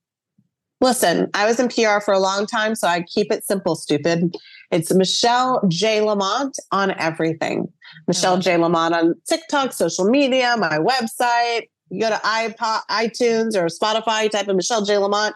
Listen, 0.79 1.29
I 1.33 1.45
was 1.45 1.59
in 1.59 1.67
PR 1.67 1.99
for 1.99 2.13
a 2.13 2.19
long 2.19 2.45
time, 2.47 2.73
so 2.73 2.87
I 2.87 3.01
keep 3.01 3.29
it 3.29 3.43
simple, 3.43 3.75
stupid. 3.75 4.33
It's 4.71 4.93
Michelle 4.93 5.61
J. 5.67 5.99
Lamont 5.99 6.57
on 6.71 6.91
everything. 6.91 7.67
Michelle 8.07 8.35
oh. 8.35 8.39
J. 8.39 8.55
Lamont 8.55 8.95
on 8.95 9.15
TikTok, 9.27 9.73
social 9.73 10.05
media, 10.05 10.55
my 10.57 10.77
website. 10.77 11.67
You 11.89 11.99
go 11.99 12.09
to 12.11 12.15
iPod, 12.23 12.79
iTunes 12.89 13.57
or 13.57 13.65
Spotify, 13.65 14.31
type 14.31 14.47
in 14.47 14.55
Michelle 14.55 14.85
J. 14.85 14.97
Lamont, 14.97 15.35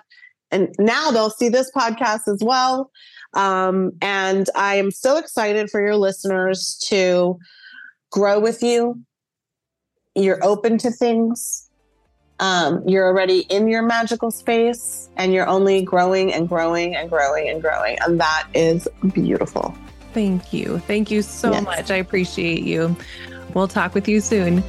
and 0.51 0.73
now 0.79 1.11
they'll 1.11 1.29
see 1.29 1.49
this 1.49 1.71
podcast 1.75 2.27
as 2.27 2.41
well. 2.43 2.91
Um, 3.33 3.91
and 4.01 4.47
I 4.55 4.75
am 4.75 4.91
so 4.91 5.17
excited 5.17 5.69
for 5.69 5.81
your 5.81 5.97
listeners 5.97 6.81
to 6.87 7.37
grow 8.11 8.39
with 8.39 8.63
you. 8.63 9.01
You're 10.15 10.43
open 10.43 10.77
to 10.79 10.91
things. 10.91 11.69
Um, 12.39 12.87
you're 12.87 13.07
already 13.07 13.39
in 13.41 13.67
your 13.67 13.81
magical 13.81 14.31
space 14.31 15.09
and 15.15 15.33
you're 15.33 15.47
only 15.47 15.81
growing 15.81 16.33
and 16.33 16.47
growing 16.47 16.95
and 16.95 17.09
growing 17.09 17.49
and 17.49 17.61
growing. 17.61 17.97
And 18.01 18.19
that 18.19 18.47
is 18.53 18.87
beautiful. 19.13 19.75
Thank 20.13 20.53
you. 20.53 20.79
Thank 20.79 21.11
you 21.11 21.21
so 21.21 21.51
yes. 21.51 21.63
much. 21.63 21.91
I 21.91 21.95
appreciate 21.95 22.63
you. 22.63 22.95
We'll 23.53 23.67
talk 23.67 23.93
with 23.93 24.07
you 24.07 24.21
soon. 24.21 24.63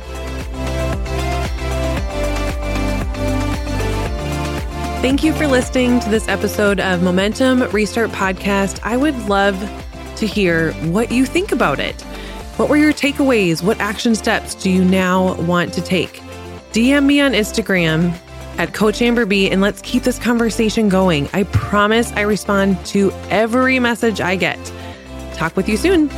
Thank 5.06 5.22
you 5.22 5.32
for 5.32 5.46
listening 5.46 6.00
to 6.00 6.10
this 6.10 6.26
episode 6.26 6.80
of 6.80 7.00
Momentum 7.00 7.62
Restart 7.70 8.10
Podcast. 8.10 8.80
I 8.82 8.96
would 8.96 9.16
love 9.28 9.56
to 10.16 10.26
hear 10.26 10.72
what 10.90 11.12
you 11.12 11.24
think 11.24 11.52
about 11.52 11.78
it. 11.78 12.02
What 12.56 12.68
were 12.68 12.76
your 12.76 12.92
takeaways? 12.92 13.62
What 13.62 13.78
action 13.78 14.16
steps 14.16 14.56
do 14.56 14.68
you 14.68 14.84
now 14.84 15.40
want 15.42 15.72
to 15.74 15.80
take? 15.80 16.14
DM 16.72 17.06
me 17.06 17.20
on 17.20 17.34
Instagram 17.34 18.18
at 18.58 18.74
Coach 18.74 19.00
Amber 19.00 19.26
B 19.26 19.48
and 19.48 19.60
let's 19.60 19.80
keep 19.80 20.02
this 20.02 20.18
conversation 20.18 20.88
going. 20.88 21.28
I 21.32 21.44
promise 21.44 22.10
I 22.14 22.22
respond 22.22 22.84
to 22.86 23.12
every 23.30 23.78
message 23.78 24.20
I 24.20 24.34
get. 24.34 24.58
Talk 25.34 25.54
with 25.54 25.68
you 25.68 25.76
soon. 25.76 26.08